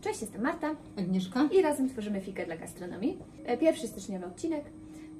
Cześć, 0.00 0.20
jestem 0.20 0.42
Marta 0.42 0.74
Agnieszka? 0.98 1.48
i 1.52 1.62
razem 1.62 1.88
tworzymy 1.88 2.20
Fikę 2.20 2.46
dla 2.46 2.56
gastronomii. 2.56 3.18
E, 3.44 3.58
Pierwszy 3.58 3.88
styczniowy 3.88 4.26
odcinek 4.26 4.64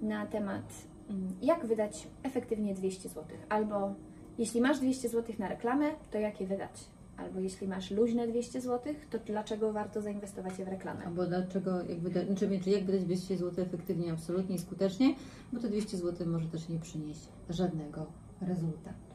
na 0.03 0.27
temat 0.27 0.73
mm, 1.11 1.29
jak 1.43 1.67
wydać 1.67 2.09
efektywnie 2.23 2.75
200 2.75 3.09
zł. 3.09 3.25
Albo 3.49 3.95
jeśli 4.39 4.61
masz 4.61 4.79
200 4.79 5.09
zł 5.09 5.35
na 5.39 5.49
reklamę, 5.49 5.87
to 6.11 6.19
jak 6.19 6.41
je 6.41 6.47
wydać? 6.47 6.71
Albo 7.17 7.41
jeśli 7.41 7.69
masz 7.69 7.91
luźne 7.91 8.29
200 8.29 8.61
zł, 8.61 8.95
to 9.11 9.19
dlaczego 9.19 9.73
warto 9.73 10.03
zainwestować 10.03 10.59
je 10.59 10.65
w 10.65 10.69
reklamę? 10.69 11.05
Albo 11.07 11.27
dlaczego, 11.27 11.83
jak 11.83 11.99
wydać, 12.01 12.27
znaczy, 12.27 12.61
czy 12.65 12.71
jak 12.71 12.85
wydać 12.85 13.05
200 13.05 13.37
zł 13.37 13.65
efektywnie, 13.65 14.13
absolutnie 14.13 14.57
i 14.57 14.59
skutecznie, 14.59 15.15
bo 15.53 15.61
te 15.61 15.69
200 15.69 15.97
zł 15.97 16.27
może 16.27 16.49
też 16.49 16.69
nie 16.69 16.79
przynieść 16.79 17.29
żadnego 17.51 18.07
rezultatu. 18.41 19.08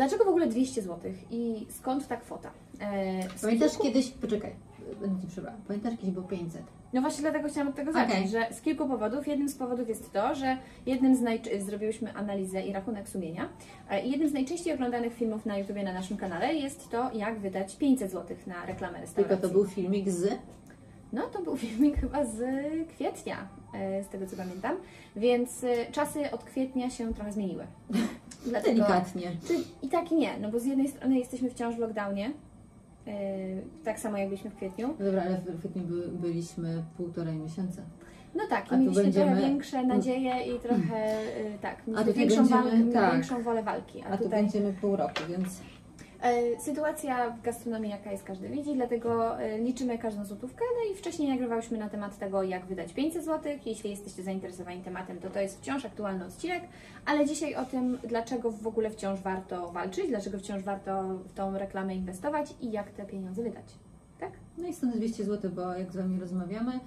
Dlaczego 0.00 0.24
w 0.24 0.28
ogóle 0.28 0.46
200 0.46 0.82
zł 0.82 1.12
i 1.30 1.66
skąd 1.70 2.08
ta 2.08 2.16
kwota? 2.16 2.50
E, 2.80 3.28
Pamiętasz 3.42 3.72
kilku- 3.72 3.82
kiedyś, 3.82 4.10
poczekaj, 4.10 4.50
będę 5.00 5.20
Ci 5.20 5.26
przebrała, 5.26 5.56
pamiętasz 5.68 5.92
kiedyś 5.96 6.10
było 6.10 6.26
500? 6.28 6.62
No 6.92 7.00
właśnie 7.00 7.20
dlatego 7.22 7.48
chciałam 7.48 7.68
od 7.68 7.74
tego 7.74 7.92
zacząć, 7.92 8.30
że 8.30 8.46
z 8.52 8.60
kilku 8.60 8.88
powodów. 8.88 9.28
Jednym 9.28 9.48
z 9.48 9.54
powodów 9.54 9.88
jest 9.88 10.12
to, 10.12 10.34
że 10.34 10.56
jednym 10.86 11.16
z 11.16 11.20
najcz- 11.22 11.60
zrobiłyśmy 11.62 12.14
analizę 12.14 12.62
i 12.62 12.72
rachunek 12.72 13.08
sumienia. 13.08 13.48
I 14.04 14.10
jednym 14.10 14.28
z 14.28 14.32
najczęściej 14.32 14.74
oglądanych 14.74 15.14
filmów 15.14 15.46
na 15.46 15.58
YouTubie 15.58 15.82
na 15.82 15.92
naszym 15.92 16.16
kanale 16.16 16.54
jest 16.54 16.90
to, 16.90 17.10
jak 17.12 17.38
wydać 17.38 17.76
500 17.76 18.10
zł 18.10 18.36
na 18.46 18.66
reklamę 18.66 19.00
restauracji. 19.00 19.36
Tylko 19.36 19.48
to 19.48 19.52
był 19.54 19.66
filmik 19.66 20.08
z... 20.10 20.38
No 21.12 21.22
to 21.26 21.42
był 21.42 21.56
filmik 21.66 21.96
chyba 22.00 22.24
z 22.24 22.40
kwietnia, 22.88 23.48
z 24.02 24.08
tego 24.08 24.26
co 24.26 24.36
pamiętam. 24.36 24.76
Więc 25.16 25.64
e, 25.64 25.92
czasy 25.92 26.30
od 26.30 26.44
kwietnia 26.44 26.90
się 26.90 27.14
trochę 27.14 27.32
zmieniły. 27.32 27.66
Dlatego, 28.46 28.74
Delikatnie. 28.76 29.32
I 29.82 29.88
tak 29.88 30.12
i 30.12 30.14
nie, 30.16 30.38
no 30.40 30.50
bo 30.50 30.60
z 30.60 30.64
jednej 30.66 30.88
strony 30.88 31.18
jesteśmy 31.18 31.50
wciąż 31.50 31.74
w 31.74 31.78
lockdownie, 31.78 32.32
e, 33.06 33.12
tak 33.84 34.00
samo 34.00 34.16
jak 34.18 34.28
byliśmy 34.28 34.50
w 34.50 34.56
kwietniu. 34.56 34.94
No 34.98 35.04
dobra, 35.06 35.22
ale 35.22 35.36
w 35.38 35.58
kwietniu 35.58 35.82
by, 35.82 36.08
byliśmy 36.08 36.82
półtorej 36.96 37.34
miesiąca. 37.36 37.82
No 38.34 38.42
tak, 38.50 38.62
A 38.62 38.66
i 38.66 38.68
tu 38.68 38.76
mieliśmy 38.78 39.02
trochę 39.12 39.26
będziemy- 39.30 39.40
większe 39.48 39.86
nadzieje 39.86 40.42
i 40.56 40.60
trochę 40.60 41.16
tak, 41.62 41.86
mieliśmy 41.86 42.12
tutaj 42.12 42.28
większą, 42.28 42.62
będziemy- 42.62 42.92
tak. 42.92 43.12
większą 43.12 43.42
wolę 43.42 43.62
walki. 43.62 44.02
A, 44.02 44.06
A 44.06 44.16
tu 44.18 44.24
tutaj 44.24 44.42
będziemy 44.42 44.72
pół 44.72 44.96
roku, 44.96 45.20
więc 45.28 45.46
e, 45.48 45.62
sytuacja 46.58 47.30
w 47.30 47.42
gastronomii 47.42 47.90
jaka 47.90 48.12
jest 48.12 48.24
każdy 48.24 48.48
widzi, 48.48 48.74
dlatego 48.74 49.40
e, 49.40 49.58
liczymy 49.58 49.98
każdą 49.98 50.24
złotówkę. 50.24 50.64
No 50.76 50.92
i 50.92 50.96
wcześniej 50.96 51.28
nagrywałyśmy 51.28 51.78
na 51.78 51.88
temat 51.88 52.18
tego, 52.18 52.42
jak 52.42 52.66
wydać 52.66 52.92
500 52.92 53.24
zł. 53.24 53.52
Jeśli 53.66 53.90
jesteście 53.90 54.22
zainteresowani 54.22 54.82
tematem, 54.82 55.18
to 55.18 55.30
to 55.30 55.40
jest 55.40 55.58
wciąż 55.58 55.84
aktualny 55.84 56.26
odcinek, 56.26 56.62
ale 57.06 57.26
dzisiaj 57.26 57.54
o 57.54 57.64
tym, 57.64 57.98
dlaczego 58.08 58.50
w 58.50 58.66
ogóle 58.66 58.90
wciąż 58.90 59.20
warto 59.20 59.72
walczyć, 59.72 60.08
dlaczego 60.08 60.38
wciąż 60.38 60.62
warto 60.62 61.02
w 61.02 61.32
tą 61.32 61.58
reklamę 61.58 61.94
inwestować 61.94 62.54
i 62.60 62.72
jak 62.72 62.90
te 62.90 63.06
pieniądze 63.06 63.42
wydać. 63.42 63.64
Tak? 64.18 64.32
No 64.58 64.68
i 64.68 64.74
stąd 64.74 64.96
200 64.96 65.24
zł, 65.24 65.50
bo 65.54 65.74
jak 65.74 65.92
z 65.92 65.96
Wami 65.96 66.20
rozmawiamy, 66.20 66.80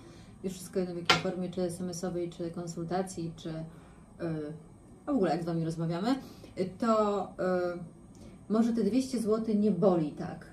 już 0.43 0.53
wszystko 0.53 0.79
jedno 0.79 0.95
w 0.95 0.97
jakiej 0.97 1.17
formie, 1.17 1.49
czy 1.49 1.61
SMS-owej, 1.61 2.29
czy 2.29 2.51
konsultacji, 2.51 3.31
czy 3.35 3.49
yy, 3.49 4.53
w 5.05 5.09
ogóle 5.09 5.31
jak 5.31 5.43
z 5.43 5.45
Wami 5.45 5.65
rozmawiamy, 5.65 6.15
to 6.79 7.27
yy, 7.37 7.79
może 8.49 8.73
te 8.73 8.83
200 8.83 9.19
zł 9.19 9.55
nie 9.55 9.71
boli 9.71 10.11
tak. 10.11 10.45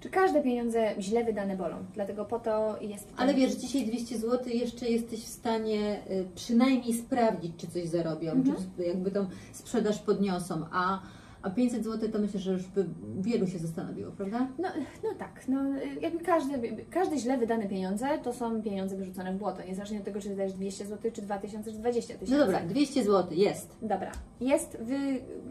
Czy 0.00 0.10
każde 0.10 0.42
pieniądze 0.42 0.94
źle 1.00 1.24
wydane 1.24 1.56
bolą? 1.56 1.76
Dlatego 1.94 2.24
po 2.24 2.38
to 2.38 2.76
jest. 2.80 3.08
Ale 3.16 3.34
wiesz, 3.34 3.52
dzisiaj 3.52 3.86
200 3.86 4.18
zł 4.18 4.38
jeszcze 4.54 4.88
jesteś 4.88 5.20
w 5.20 5.28
stanie 5.28 6.00
y, 6.10 6.24
przynajmniej 6.34 6.94
sprawdzić, 6.94 7.52
czy 7.56 7.66
coś 7.66 7.88
zarobią, 7.88 8.30
Mhm. 8.32 8.56
czy 8.76 8.82
jakby 8.84 9.10
tą 9.10 9.26
sprzedaż 9.52 9.98
podniosą, 9.98 10.64
a, 10.72 11.00
a 11.42 11.50
500 11.50 11.84
zł 11.84 12.10
to 12.12 12.18
myślę, 12.18 12.40
że 12.40 12.52
już 12.52 12.66
by 12.66 12.86
wielu 13.20 13.46
się 13.46 13.58
zastanowiło, 13.58 14.12
prawda? 14.12 14.48
No, 14.58 14.68
no 15.04 15.08
tak, 15.18 15.48
no 15.48 15.60
jakby 16.00 16.24
każde, 16.24 16.58
każde 16.90 17.18
źle 17.18 17.38
wydane 17.38 17.68
pieniądze 17.68 18.06
to 18.22 18.32
są 18.32 18.62
pieniądze 18.62 18.96
wyrzucone 18.96 19.32
w 19.32 19.36
błoto, 19.36 19.62
niezależnie 19.62 19.98
od 19.98 20.04
tego, 20.04 20.20
czy 20.20 20.28
wydajesz 20.28 20.52
200 20.52 20.86
zł, 20.86 21.10
czy 21.14 21.22
2000, 21.22 21.72
czy 21.72 21.78
20 21.78 22.14
tysięcy. 22.14 22.32
No 22.32 22.38
dobra, 22.46 22.60
200 22.60 23.04
zł 23.04 23.38
jest. 23.38 23.76
Dobra, 23.82 24.12
jest 24.40 24.76
wy, 24.80 24.96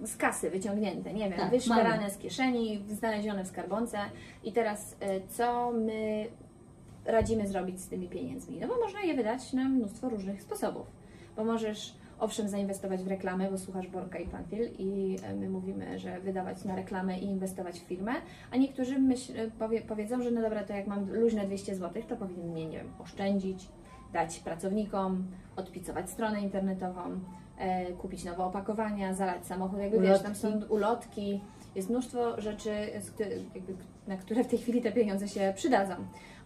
z 0.03 0.17
kasy 0.17 0.49
wyciągnięte, 0.49 1.13
nie 1.13 1.29
wiem, 1.29 1.39
Tak, 1.39 1.51
wyszperane 1.51 2.09
z 2.09 2.17
kieszeni, 2.17 2.83
znalezione 2.87 3.43
w 3.43 3.47
skarbonce 3.47 3.97
i 4.43 4.51
teraz 4.53 4.91
y, 4.91 4.97
co 5.29 5.71
my 5.71 6.27
radzimy 7.05 7.47
zrobić 7.47 7.81
z 7.81 7.87
tymi 7.87 8.09
pieniędzmi? 8.09 8.59
No 8.59 8.67
bo 8.67 8.79
można 8.79 9.01
je 9.01 9.15
wydać 9.15 9.53
na 9.53 9.69
mnóstwo 9.69 10.09
różnych 10.09 10.41
sposobów, 10.41 10.87
bo 11.35 11.43
możesz 11.43 11.93
owszem 12.19 12.49
zainwestować 12.49 13.03
w 13.03 13.07
reklamę, 13.07 13.51
bo 13.51 13.57
słuchasz 13.57 13.87
Borka 13.87 14.19
i 14.19 14.27
Panfil 14.27 14.69
i 14.77 15.17
y, 15.31 15.35
my 15.35 15.49
mówimy, 15.49 15.99
że 15.99 16.19
wydawać 16.19 16.63
na 16.63 16.75
reklamę 16.75 17.19
i 17.19 17.25
inwestować 17.25 17.79
w 17.79 17.83
firmę, 17.83 18.11
a 18.51 18.57
niektórzy 18.57 18.99
myśl, 18.99 19.33
powie, 19.59 19.81
powiedzą, 19.81 20.21
że 20.21 20.31
no 20.31 20.41
dobra, 20.41 20.63
to 20.63 20.73
jak 20.73 20.87
mam 20.87 21.13
luźne 21.13 21.45
200 21.45 21.75
zł, 21.75 22.03
to 22.07 22.17
powinien 22.17 22.47
mnie, 22.47 22.65
nie 22.65 22.77
wiem, 22.77 22.91
oszczędzić, 22.99 23.67
dać 24.13 24.39
pracownikom, 24.39 25.27
odpicować 25.55 26.09
stronę 26.09 26.41
internetową, 26.41 27.01
e, 27.57 27.93
kupić 27.93 28.23
nowe 28.23 28.43
opakowania, 28.43 29.13
zalać 29.13 29.47
samochód, 29.47 29.79
jakby 29.79 29.99
wiesz, 29.99 30.21
tam 30.21 30.35
są 30.35 30.61
ulotki, 30.69 31.41
jest 31.75 31.89
mnóstwo 31.89 32.41
rzeczy, 32.41 32.71
na 34.07 34.17
które 34.17 34.43
w 34.43 34.47
tej 34.47 34.59
chwili 34.59 34.81
te 34.81 34.91
pieniądze 34.91 35.27
się 35.27 35.53
przydadzą. 35.55 35.93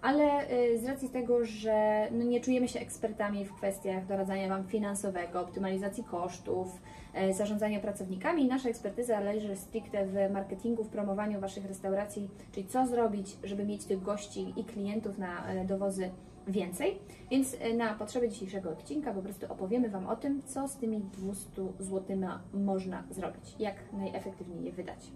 Ale 0.03 0.47
e, 0.47 0.77
z 0.77 0.85
racji 0.85 1.09
tego, 1.09 1.45
że 1.45 2.07
no, 2.11 2.23
nie 2.23 2.41
czujemy 2.41 2.67
się 2.67 2.79
ekspertami 2.79 3.45
w 3.45 3.53
kwestiach 3.53 4.05
doradzania 4.05 4.49
Wam 4.49 4.67
finansowego, 4.67 5.41
optymalizacji 5.41 6.03
kosztów, 6.03 6.81
e, 7.13 7.33
zarządzania 7.33 7.79
pracownikami, 7.79 8.47
nasza 8.47 8.69
ekspertyza 8.69 9.19
leży 9.19 9.55
stricte 9.55 10.05
w 10.05 10.33
marketingu, 10.33 10.83
w 10.83 10.89
promowaniu 10.89 11.39
Waszych 11.39 11.65
restauracji, 11.65 12.29
czyli 12.51 12.67
co 12.67 12.87
zrobić, 12.87 13.37
żeby 13.43 13.65
mieć 13.65 13.85
tych 13.85 14.01
gości 14.01 14.53
i 14.57 14.63
klientów 14.63 15.17
na 15.17 15.47
e, 15.47 15.65
dowozy 15.65 16.09
więcej. 16.47 16.99
Więc 17.31 17.57
na 17.77 17.93
potrzeby 17.93 18.29
dzisiejszego 18.29 18.69
odcinka 18.69 19.13
po 19.13 19.21
prostu 19.21 19.53
opowiemy 19.53 19.89
Wam 19.89 20.07
o 20.07 20.15
tym, 20.15 20.41
co 20.45 20.67
z 20.67 20.77
tymi 20.77 20.99
200 20.99 21.61
zł 21.79 22.17
można 22.53 23.03
zrobić, 23.11 23.55
jak 23.59 23.75
najefektywniej 23.93 24.63
je 24.63 24.71
wydać. 24.71 25.11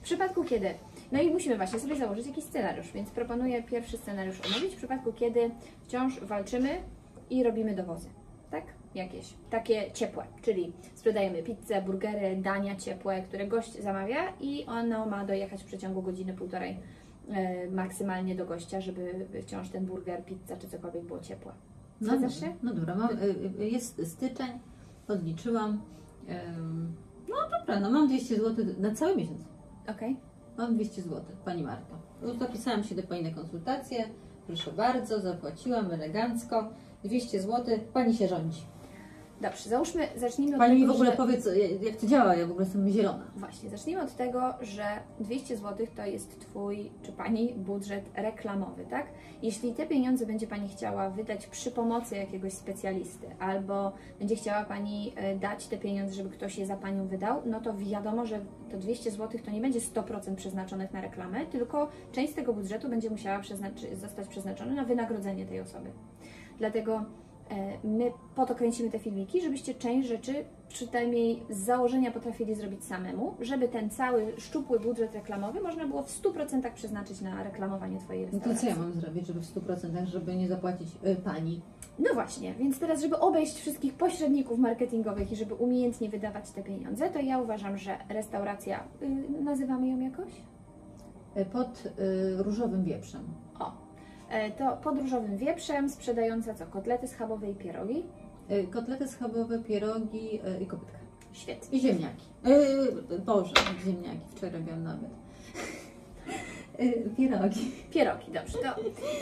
W 0.00 0.02
przypadku 0.02 0.44
kiedy, 0.44 0.74
no 1.12 1.22
i 1.22 1.30
musimy 1.30 1.56
właśnie 1.56 1.80
sobie 1.80 1.96
założyć 1.96 2.26
jakiś 2.26 2.44
scenariusz, 2.44 2.92
więc 2.92 3.10
proponuję 3.10 3.62
pierwszy 3.62 3.96
scenariusz 3.96 4.40
omówić. 4.40 4.74
W 4.74 4.76
przypadku 4.76 5.12
kiedy 5.12 5.50
wciąż 5.82 6.20
walczymy 6.20 6.68
i 7.30 7.42
robimy 7.42 7.74
dowozy, 7.74 8.08
tak? 8.50 8.64
Jakieś 8.94 9.34
takie 9.50 9.92
ciepłe, 9.92 10.24
czyli 10.42 10.72
sprzedajemy 10.94 11.42
pizzę, 11.42 11.82
burgery, 11.82 12.36
dania 12.36 12.76
ciepłe, 12.76 13.22
które 13.22 13.46
gość 13.46 13.82
zamawia 13.82 14.32
i 14.40 14.64
ono 14.66 15.06
ma 15.06 15.24
dojechać 15.24 15.62
w 15.62 15.66
przeciągu 15.66 16.02
godziny, 16.02 16.34
półtorej 16.34 16.76
e, 17.28 17.70
maksymalnie 17.70 18.34
do 18.34 18.46
gościa, 18.46 18.80
żeby 18.80 19.26
wciąż 19.42 19.68
ten 19.68 19.86
burger, 19.86 20.24
pizza 20.24 20.56
czy 20.56 20.68
cokolwiek 20.68 21.02
było 21.02 21.20
ciepłe. 21.20 21.52
No 22.00 22.06
Zgadzasz 22.06 22.34
dobra, 22.34 22.48
się? 22.48 22.56
No 22.62 22.74
dobra, 22.74 22.94
mam, 22.94 23.10
y, 23.18 23.60
y, 23.60 23.68
jest 23.68 24.06
styczeń, 24.06 24.50
odliczyłam. 25.08 25.82
No 27.28 27.36
dobra, 27.58 27.80
no 27.80 27.90
mam 27.90 28.08
200 28.08 28.36
zł 28.36 28.66
na 28.78 28.94
cały 28.94 29.16
miesiąc. 29.16 29.50
Okej. 29.90 30.16
Mam 30.58 30.74
200 30.74 31.02
zł, 31.02 31.22
Pani 31.44 31.62
Marto. 31.62 31.94
Już 32.22 32.38
zapisałam 32.38 32.84
się 32.84 32.94
do 32.94 33.02
Pani 33.02 33.22
na 33.22 33.30
konsultację. 33.30 34.04
Proszę 34.46 34.72
bardzo, 34.72 35.20
zapłaciłam 35.20 35.90
elegancko. 35.90 36.68
200 37.04 37.42
zł, 37.42 37.78
Pani 37.92 38.14
się 38.14 38.28
rządzi. 38.28 38.62
Dobrze, 39.40 39.70
załóżmy, 39.70 40.08
zacznijmy 40.16 40.56
od 40.56 40.58
Pani 40.58 40.74
mi 40.74 40.80
tego, 40.80 40.92
w 40.92 40.96
ogóle 40.96 41.10
że... 41.10 41.16
powiedz, 41.16 41.48
jak 41.82 41.96
to 41.96 42.06
działa, 42.06 42.36
ja 42.36 42.46
w 42.46 42.50
ogóle 42.50 42.64
jestem 42.64 42.90
zielona. 42.90 43.24
Właśnie, 43.36 43.70
zacznijmy 43.70 44.02
od 44.02 44.16
tego, 44.16 44.54
że 44.60 44.84
200 45.20 45.56
zł 45.56 45.86
to 45.96 46.06
jest 46.06 46.40
Twój 46.40 46.90
czy 47.02 47.12
Pani 47.12 47.54
budżet 47.54 48.10
reklamowy, 48.14 48.86
tak? 48.90 49.06
Jeśli 49.42 49.74
te 49.74 49.86
pieniądze 49.86 50.26
będzie 50.26 50.46
Pani 50.46 50.68
chciała 50.68 51.10
wydać 51.10 51.46
przy 51.46 51.70
pomocy 51.70 52.16
jakiegoś 52.16 52.52
specjalisty, 52.52 53.26
albo 53.38 53.92
będzie 54.18 54.36
chciała 54.36 54.64
Pani 54.64 55.12
e, 55.16 55.36
dać 55.36 55.66
te 55.66 55.78
pieniądze, 55.78 56.14
żeby 56.14 56.30
ktoś 56.30 56.58
je 56.58 56.66
za 56.66 56.76
Panią 56.76 57.06
wydał, 57.06 57.42
no 57.46 57.60
to 57.60 57.76
wiadomo, 57.76 58.26
że 58.26 58.40
to 58.70 58.78
200 58.78 59.10
zł 59.10 59.40
to 59.44 59.50
nie 59.50 59.60
będzie 59.60 59.80
100% 59.80 60.34
przeznaczonych 60.34 60.92
na 60.92 61.00
reklamę, 61.00 61.46
tylko 61.46 61.88
część 62.12 62.32
z 62.32 62.36
tego 62.36 62.52
budżetu 62.52 62.88
będzie 62.88 63.10
musiała 63.10 63.40
zostać 63.94 64.28
przeznaczona 64.28 64.74
na 64.74 64.84
wynagrodzenie 64.84 65.46
tej 65.46 65.60
osoby. 65.60 65.90
Dlatego 66.58 67.04
my 67.84 68.12
po 68.34 68.46
to 68.46 68.54
kręcimy 68.54 68.90
te 68.90 68.98
filmiki, 68.98 69.40
żebyście 69.40 69.74
część 69.74 70.08
rzeczy 70.08 70.34
przynajmniej 70.68 71.42
z 71.50 71.56
założenia 71.58 72.10
potrafili 72.10 72.54
zrobić 72.54 72.84
samemu, 72.84 73.34
żeby 73.40 73.68
ten 73.68 73.90
cały 73.90 74.32
szczupły 74.38 74.80
budżet 74.80 75.14
reklamowy 75.14 75.60
można 75.60 75.86
było 75.86 76.02
w 76.02 76.22
100% 76.22 76.72
przeznaczyć 76.74 77.20
na 77.20 77.42
reklamowanie 77.42 77.98
Twojej 77.98 78.24
No 78.24 78.30
to 78.30 78.36
restauracji. 78.36 78.68
co 78.68 78.74
ja 78.74 78.82
mam 78.82 78.92
zrobić, 78.92 79.26
żeby 79.26 79.40
w 79.40 79.44
100%, 79.44 80.06
żeby 80.06 80.36
nie 80.36 80.48
zapłacić 80.48 80.88
y, 81.06 81.16
Pani? 81.16 81.60
No 81.98 82.14
właśnie, 82.14 82.54
więc 82.54 82.78
teraz, 82.78 83.02
żeby 83.02 83.18
obejść 83.18 83.54
wszystkich 83.60 83.94
pośredników 83.94 84.58
marketingowych 84.58 85.32
i 85.32 85.36
żeby 85.36 85.54
umiejętnie 85.54 86.08
wydawać 86.08 86.50
te 86.50 86.62
pieniądze, 86.62 87.10
to 87.10 87.18
ja 87.20 87.38
uważam, 87.38 87.78
że 87.78 87.96
restauracja, 88.08 88.84
y, 89.02 89.42
nazywamy 89.42 89.88
ją 89.88 90.00
jakoś? 90.00 90.32
Y, 91.36 91.44
Pod 91.44 91.86
y, 91.86 92.42
różowym 92.42 92.84
wieprzem. 92.84 93.22
E, 94.30 94.50
to 94.50 94.76
pod 94.76 94.98
różowym 94.98 95.36
wieprzem 95.36 95.90
sprzedająca 95.90 96.54
co? 96.54 96.66
Kotlety 96.66 97.08
schabowe 97.08 97.50
i 97.50 97.54
pierogi. 97.54 98.04
Y, 98.50 98.66
Kotlety 98.66 99.08
schabowe, 99.08 99.58
pierogi 99.58 100.40
y, 100.58 100.62
i 100.62 100.66
kopytka. 100.66 100.98
Świetnie. 101.32 101.78
I 101.78 101.80
ziemniaki. 101.82 102.26
Yy, 102.44 103.18
Boże, 103.18 103.52
ziemniaki. 103.84 104.20
Wczoraj 104.36 104.52
robiłam 104.52 104.82
nawet. 104.82 105.10
Yy, 106.80 107.10
pierogi. 107.16 107.72
Pierogi, 107.90 108.32
dobrze. 108.32 108.58
To, 108.58 108.68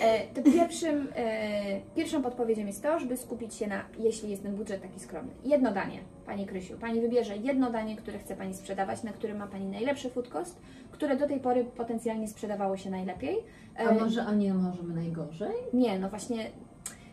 e, 0.00 0.26
to 0.34 0.42
pierwszym, 0.42 1.08
e, 1.16 1.80
pierwszą 1.96 2.22
podpowiedzią 2.22 2.66
jest 2.66 2.82
to, 2.82 2.98
żeby 3.00 3.16
skupić 3.16 3.54
się 3.54 3.66
na, 3.66 3.84
jeśli 3.98 4.30
jest 4.30 4.42
ten 4.42 4.56
budżet 4.56 4.82
taki 4.82 5.00
skromny, 5.00 5.32
jedno 5.44 5.72
danie, 5.72 6.00
Pani 6.26 6.46
Krysiu. 6.46 6.78
Pani 6.78 7.00
wybierze 7.00 7.36
jedno 7.36 7.70
danie, 7.70 7.96
które 7.96 8.18
chce 8.18 8.36
Pani 8.36 8.54
sprzedawać, 8.54 9.02
na 9.02 9.12
którym 9.12 9.36
ma 9.36 9.46
Pani 9.46 9.66
najlepszy 9.66 10.10
food 10.10 10.28
cost, 10.28 10.60
które 10.90 11.16
do 11.16 11.28
tej 11.28 11.40
pory 11.40 11.64
potencjalnie 11.64 12.28
sprzedawało 12.28 12.76
się 12.76 12.90
najlepiej. 12.90 13.36
A 13.76 13.82
E, 13.82 13.94
może, 13.94 14.24
a 14.24 14.34
nie 14.34 14.54
możemy 14.54 14.94
najgorzej? 14.94 15.54
Nie, 15.72 15.98
no 15.98 16.08
właśnie 16.08 16.50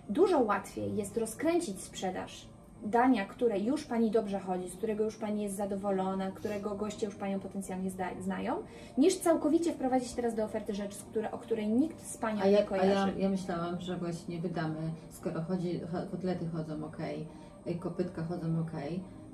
dużo 0.09 0.39
łatwiej 0.39 0.95
jest 0.95 1.17
rozkręcić 1.17 1.81
sprzedaż 1.81 2.47
dania, 2.85 3.25
które 3.25 3.59
już 3.59 3.83
Pani 3.85 4.11
dobrze 4.11 4.39
chodzi, 4.39 4.69
z 4.69 4.75
którego 4.75 5.03
już 5.03 5.17
Pani 5.17 5.43
jest 5.43 5.55
zadowolona, 5.55 6.31
którego 6.31 6.75
goście 6.75 7.05
już 7.05 7.15
Panią 7.15 7.39
potencjalnie 7.39 7.89
zda, 7.89 8.05
znają, 8.21 8.53
niż 8.97 9.17
całkowicie 9.17 9.73
wprowadzić 9.73 10.13
teraz 10.13 10.35
do 10.35 10.43
oferty 10.43 10.73
rzecz, 10.73 10.95
które, 10.95 11.31
o 11.31 11.37
której 11.37 11.67
nikt 11.67 12.01
z 12.07 12.17
Panią 12.17 12.41
A, 12.41 12.45
nie 12.45 12.51
ja, 12.51 12.59
a 12.59 12.63
kojarzy. 12.63 13.11
ja, 13.17 13.23
ja 13.23 13.29
myślałam, 13.29 13.79
że 13.81 13.97
właśnie 13.97 14.39
wydamy, 14.39 14.77
skoro 15.09 15.41
chodzi, 15.41 15.79
cho- 15.91 16.11
kotlety 16.11 16.47
chodzą 16.47 16.85
ok, 16.85 16.97
kopytka 17.79 18.23
chodzą 18.23 18.59
ok, 18.61 18.71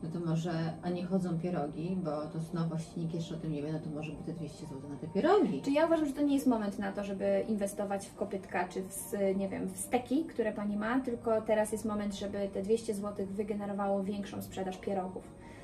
no 0.04 0.10
to 0.10 0.26
może, 0.26 0.52
a 0.82 0.90
nie 0.90 1.06
chodzą 1.06 1.40
pierogi, 1.40 1.98
bo 2.04 2.12
to 2.12 2.40
właśnie 2.68 3.04
nikt 3.04 3.16
jeszcze 3.16 3.36
o 3.36 3.38
tym 3.38 3.52
nie 3.52 3.62
wie, 3.64 3.74
no 3.74 3.80
to 3.80 3.90
może 3.90 4.12
by 4.12 4.24
te 4.24 4.34
200 4.34 4.66
zł 4.66 4.90
na 4.90 4.96
te 4.96 5.08
pierogi. 5.08 5.62
Czy 5.62 5.72
ja 5.72 5.86
uważam, 5.86 6.06
że 6.06 6.14
to 6.14 6.22
nie 6.22 6.34
jest 6.34 6.48
moment 6.48 6.80
na 6.80 6.92
to, 6.92 7.04
żeby 7.04 7.46
inwestować 7.48 8.08
w 8.08 8.16
kopytka 8.16 8.68
czy 8.68 8.82
w, 8.82 9.14
nie 9.38 9.50
wiem, 9.50 9.68
w 9.68 9.78
steki, 9.78 10.26
które 10.26 10.52
Pani 10.52 10.78
ma, 10.78 11.00
tylko 11.00 11.42
teraz 11.42 11.72
jest 11.72 11.86
moment, 11.86 12.16
żeby 12.16 12.50
te 12.54 12.62
200 12.62 12.94
zł 12.94 13.26
wygenerowało 13.32 14.04
większą 14.04 14.42
sprzedaż 14.42 14.78
pierogów. 14.78 15.24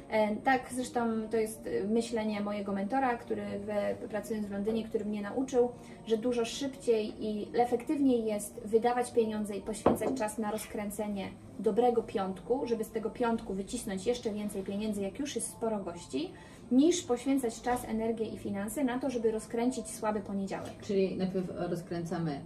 E, 0.09 0.35
Tak, 0.35 0.69
zresztą 0.71 0.99
to 1.31 1.37
jest 1.37 1.67
e, 1.67 1.87
myślenie 1.87 2.41
mojego 2.41 2.71
mentora, 2.71 3.17
który 3.17 3.41
w, 3.43 3.67
pracując 4.09 4.47
w 4.47 4.51
Londynie, 4.51 4.83
który 4.83 5.05
mnie 5.05 5.21
nauczył, 5.21 5.69
że 6.07 6.17
dużo 6.17 6.45
szybciej 6.45 7.25
i 7.25 7.47
efektywniej 7.53 8.25
jest 8.25 8.61
wydawać 8.65 9.11
pieniądze 9.11 9.55
i 9.57 9.61
poświęcać 9.61 10.09
czas 10.17 10.37
na 10.37 10.51
rozkręcenie 10.51 11.27
dobrego 11.59 12.03
piątku, 12.03 12.67
żeby 12.67 12.83
z 12.83 12.89
tego 12.89 13.09
piątku 13.09 13.53
wycisnąć 13.53 14.05
jeszcze 14.07 14.31
więcej 14.31 14.63
pieniędzy, 14.63 15.01
jak 15.01 15.19
już 15.19 15.35
jest 15.35 15.51
sporo 15.51 15.79
gości, 15.79 16.31
niż 16.71 17.01
poświęcać 17.03 17.61
czas, 17.61 17.85
energię 17.85 18.25
i 18.25 18.37
finanse 18.37 18.83
na 18.83 18.99
to, 18.99 19.09
żeby 19.09 19.31
rozkręcić 19.31 19.87
słaby 19.89 20.19
poniedziałek. 20.19 20.73
Czyli 20.81 21.17
najpierw 21.17 21.47
rozkręcamy 21.69 22.41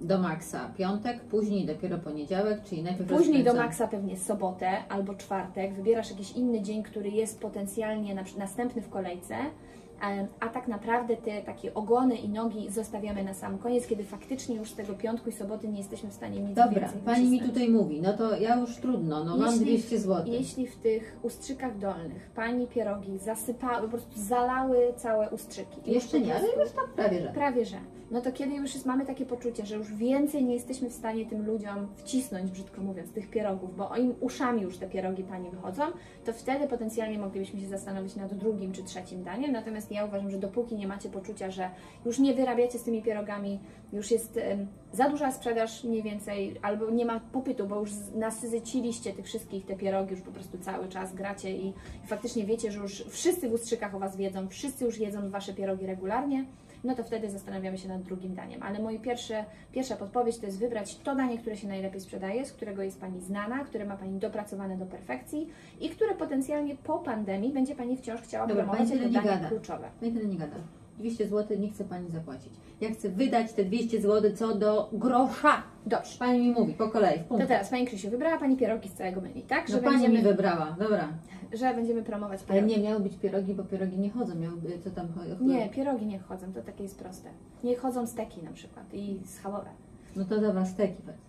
do 0.00 0.18
maksa 0.18 0.70
piątek, 0.78 1.20
później 1.20 1.66
dopiero 1.66 1.98
poniedziałek, 1.98 2.62
czyli 2.64 2.82
najpierw 2.82 3.08
Później 3.10 3.44
do 3.44 3.50
rozkręcamy- 3.52 3.56
maksa 3.66 3.88
pewnie 3.88 4.16
sobotę 4.16 4.88
albo 4.88 5.14
czwartek, 5.14 5.74
wybierasz 5.74 6.10
jakiś 6.10 6.32
inny 6.32 6.62
dzień, 6.62 6.82
który 6.82 7.10
jest 7.10 7.40
potencjalnie 7.40 8.14
na, 8.14 8.22
następny 8.38 8.82
w 8.82 8.88
kolejce, 8.88 9.34
a 10.40 10.48
tak 10.48 10.68
naprawdę 10.68 11.16
te 11.16 11.42
takie 11.42 11.74
ogony 11.74 12.16
i 12.16 12.28
nogi 12.28 12.70
zostawiamy 12.70 13.24
na 13.24 13.34
sam 13.34 13.58
koniec, 13.58 13.86
kiedy 13.86 14.04
faktycznie 14.04 14.56
już 14.56 14.70
z 14.70 14.74
tego 14.74 14.94
piątku 14.94 15.30
i 15.30 15.32
soboty 15.32 15.68
nie 15.68 15.78
jesteśmy 15.78 16.10
w 16.10 16.12
stanie 16.12 16.40
nic 16.40 16.56
Dobra, 16.56 16.80
więcej 16.80 17.00
pani 17.04 17.30
mi 17.30 17.40
tutaj 17.40 17.68
mówi, 17.68 18.00
no 18.02 18.12
to 18.12 18.36
ja 18.36 18.56
już 18.56 18.76
trudno, 18.76 19.24
no 19.24 19.36
mam 19.36 19.50
Jeśli- 19.50 19.64
200 19.66 19.98
zł. 19.98 20.24
Jeśli 20.32 20.66
w 20.66 20.76
tych 20.76 21.16
ustrzykach 21.22 21.78
dolnych 21.78 22.30
pani 22.34 22.66
pierogi 22.66 23.18
zasypały, 23.18 23.82
po 23.82 23.88
prostu 23.88 24.20
zalały 24.20 24.78
całe 24.96 25.30
ustrzyki. 25.30 25.80
Jeszcze 25.86 26.20
nie, 26.20 26.34
ale 26.34 26.46
już 26.46 26.72
tam 26.72 26.84
prawie 26.96 27.20
że. 27.20 27.28
Prawie 27.28 27.64
że. 27.64 27.76
No 28.12 28.20
to 28.20 28.32
kiedy 28.32 28.54
już 28.54 28.74
jest, 28.74 28.86
mamy 28.86 29.06
takie 29.06 29.26
poczucie, 29.26 29.66
że 29.66 29.76
już 29.76 29.94
więcej 29.94 30.44
nie 30.44 30.54
jesteśmy 30.54 30.90
w 30.90 30.92
stanie 30.92 31.26
tym 31.26 31.46
ludziom 31.46 31.88
wcisnąć, 31.96 32.50
brzydko 32.50 32.82
mówiąc, 32.82 33.12
tych 33.12 33.30
pierogów, 33.30 33.76
bo 33.76 33.96
im 33.96 34.14
uszami 34.20 34.62
już 34.62 34.78
te 34.78 34.88
pierogi 34.88 35.24
Pani 35.24 35.50
wychodzą, 35.50 35.82
to 36.24 36.32
wtedy 36.32 36.68
potencjalnie 36.68 37.18
moglibyśmy 37.18 37.60
się 37.60 37.68
zastanowić 37.68 38.16
nad 38.16 38.34
drugim 38.34 38.72
czy 38.72 38.82
trzecim 38.84 39.24
daniem. 39.24 39.52
Natomiast 39.52 39.92
ja 39.92 40.04
uważam, 40.04 40.30
że 40.30 40.38
dopóki 40.38 40.76
nie 40.76 40.86
macie 40.86 41.08
poczucia, 41.08 41.50
że 41.50 41.70
już 42.04 42.18
nie 42.18 42.34
wyrabiacie 42.34 42.78
z 42.78 42.82
tymi 42.82 43.02
pierogami, 43.02 43.60
już 43.92 44.10
jest 44.10 44.40
za 44.92 45.08
duża 45.08 45.32
sprzedaż 45.32 45.84
mniej 45.84 46.02
więcej, 46.02 46.56
albo 46.62 46.90
nie 46.90 47.04
ma 47.04 47.20
popytu, 47.20 47.66
bo 47.66 47.80
już 47.80 47.90
nasyciliście 48.14 49.12
tych 49.12 49.26
wszystkich 49.26 49.66
te 49.66 49.76
pierogi, 49.76 50.10
już 50.10 50.20
po 50.20 50.32
prostu 50.32 50.58
cały 50.58 50.88
czas 50.88 51.14
gracie 51.14 51.56
i, 51.56 51.68
i 52.04 52.06
faktycznie 52.06 52.44
wiecie, 52.44 52.72
że 52.72 52.78
już 52.78 53.04
wszyscy 53.08 53.48
w 53.48 53.52
ustrzykach 53.52 53.94
o 53.94 53.98
Was 53.98 54.16
wiedzą, 54.16 54.48
wszyscy 54.48 54.84
już 54.84 54.98
jedzą 54.98 55.30
Wasze 55.30 55.54
pierogi 55.54 55.86
regularnie, 55.86 56.44
no 56.84 56.94
to 56.94 57.04
wtedy 57.04 57.30
zastanawiamy 57.30 57.78
się 57.78 57.88
nad 57.88 58.02
drugim 58.02 58.34
daniem. 58.34 58.62
Ale 58.62 58.78
moja 58.78 58.98
pierwsze, 58.98 59.44
pierwsza 59.72 59.96
podpowiedź 59.96 60.38
to 60.38 60.46
jest 60.46 60.58
wybrać 60.58 60.98
to 60.98 61.14
danie, 61.16 61.38
które 61.38 61.56
się 61.56 61.68
najlepiej 61.68 62.00
sprzedaje, 62.00 62.44
z 62.46 62.52
którego 62.52 62.82
jest 62.82 63.00
Pani 63.00 63.20
znana, 63.20 63.64
które 63.64 63.84
ma 63.84 63.96
Pani 63.96 64.18
dopracowane 64.18 64.76
do 64.76 64.86
perfekcji 64.86 65.48
i 65.80 65.88
które 65.90 66.14
potencjalnie 66.14 66.76
po 66.76 66.98
pandemii 66.98 67.52
będzie 67.52 67.74
Pani 67.74 67.96
wciąż 67.96 68.20
chciała 68.20 68.46
Dobra, 68.46 68.64
promować 68.64 68.90
jako 68.90 69.02
danie 69.02 69.28
gada. 69.28 69.48
kluczowe. 69.48 69.88
Pani 70.00 70.12
tyle 70.12 70.24
nie 70.26 70.36
gada. 70.38 70.56
200 70.98 71.28
zł 71.28 71.58
nie 71.60 71.68
chce 71.70 71.84
Pani 71.84 72.10
zapłacić. 72.10 72.52
Ja 72.80 72.90
chcę 72.90 73.08
wydać 73.08 73.52
te 73.52 73.64
200 73.64 74.00
zł 74.00 74.30
co 74.36 74.54
do 74.54 74.88
grosza. 74.92 75.62
Dobrze. 75.86 76.18
Pani 76.18 76.38
mi 76.38 76.50
mówi 76.50 76.74
po 76.74 76.88
kolei, 76.88 77.18
w 77.18 77.22
To 77.22 77.28
punkt. 77.28 77.48
teraz 77.48 77.68
Pani 77.70 77.86
Krzysiu, 77.86 78.10
wybrała 78.10 78.38
Pani 78.38 78.56
pierogi 78.56 78.88
z 78.88 78.94
całego 78.94 79.20
menu, 79.20 79.42
tak? 79.42 79.68
No 79.68 79.74
Że, 79.74 79.82
Pani 79.82 79.96
będziemy, 79.96 80.18
mi 80.18 80.22
wybrała, 80.24 80.76
dobra. 80.78 81.08
Że 81.52 81.74
będziemy 81.74 82.02
promować 82.02 82.40
Ale 82.48 82.54
pierogi. 82.54 82.76
nie, 82.76 82.88
miały 82.88 83.00
być 83.00 83.16
pierogi, 83.16 83.54
bo 83.54 83.64
pierogi 83.64 83.98
nie 83.98 84.10
chodzą. 84.10 84.34
Miałyby, 84.34 84.78
co 84.84 84.90
tam 84.90 85.12
chodzi? 85.12 85.44
Nie, 85.44 85.68
pierogi 85.68 86.06
nie 86.06 86.18
chodzą, 86.18 86.52
to 86.52 86.62
takie 86.62 86.82
jest 86.82 86.98
proste. 86.98 87.30
Nie 87.64 87.76
chodzą 87.76 88.06
steki 88.06 88.42
na 88.42 88.52
przykład 88.52 88.94
i 88.94 89.20
schabowe. 89.26 89.70
No 90.16 90.24
to 90.24 90.40
dobra, 90.40 90.66
steki 90.66 91.02
powiedz. 91.02 91.20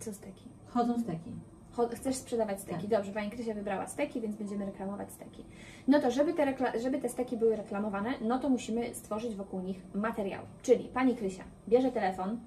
Co 0.00 0.12
steki? 0.12 0.48
Chodzą 0.66 0.98
steki. 1.00 1.30
Cho- 1.76 1.88
Chcesz 1.96 2.16
sprzedawać 2.16 2.60
steki. 2.60 2.80
Tak. 2.80 2.90
Dobrze, 2.90 3.12
Pani 3.12 3.30
Krysia 3.30 3.54
wybrała 3.54 3.86
steki, 3.86 4.20
więc 4.20 4.36
będziemy 4.36 4.66
reklamować 4.66 5.12
steki. 5.12 5.44
No 5.88 6.00
to, 6.00 6.10
żeby 6.10 6.34
te, 6.34 6.46
rekla- 6.46 6.80
żeby 6.82 6.98
te 6.98 7.08
steki 7.08 7.36
były 7.36 7.56
reklamowane, 7.56 8.10
no 8.20 8.38
to 8.38 8.48
musimy 8.48 8.94
stworzyć 8.94 9.34
wokół 9.34 9.60
nich 9.60 9.82
materiał. 9.94 10.42
Czyli 10.62 10.84
Pani 10.88 11.14
Krysia 11.16 11.44
bierze 11.68 11.92
telefon 11.92 12.38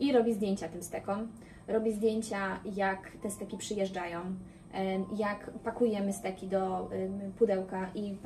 i 0.00 0.12
robi 0.12 0.34
zdjęcia 0.34 0.68
tym 0.68 0.82
stekom. 0.82 1.28
Robi 1.68 1.92
zdjęcia, 1.92 2.60
jak 2.74 3.10
te 3.22 3.30
steki 3.30 3.56
przyjeżdżają, 3.56 4.20
jak 5.16 5.50
pakujemy 5.64 6.12
steki 6.12 6.46
do 6.48 6.90
pudełka 7.38 7.90
i 7.94 8.16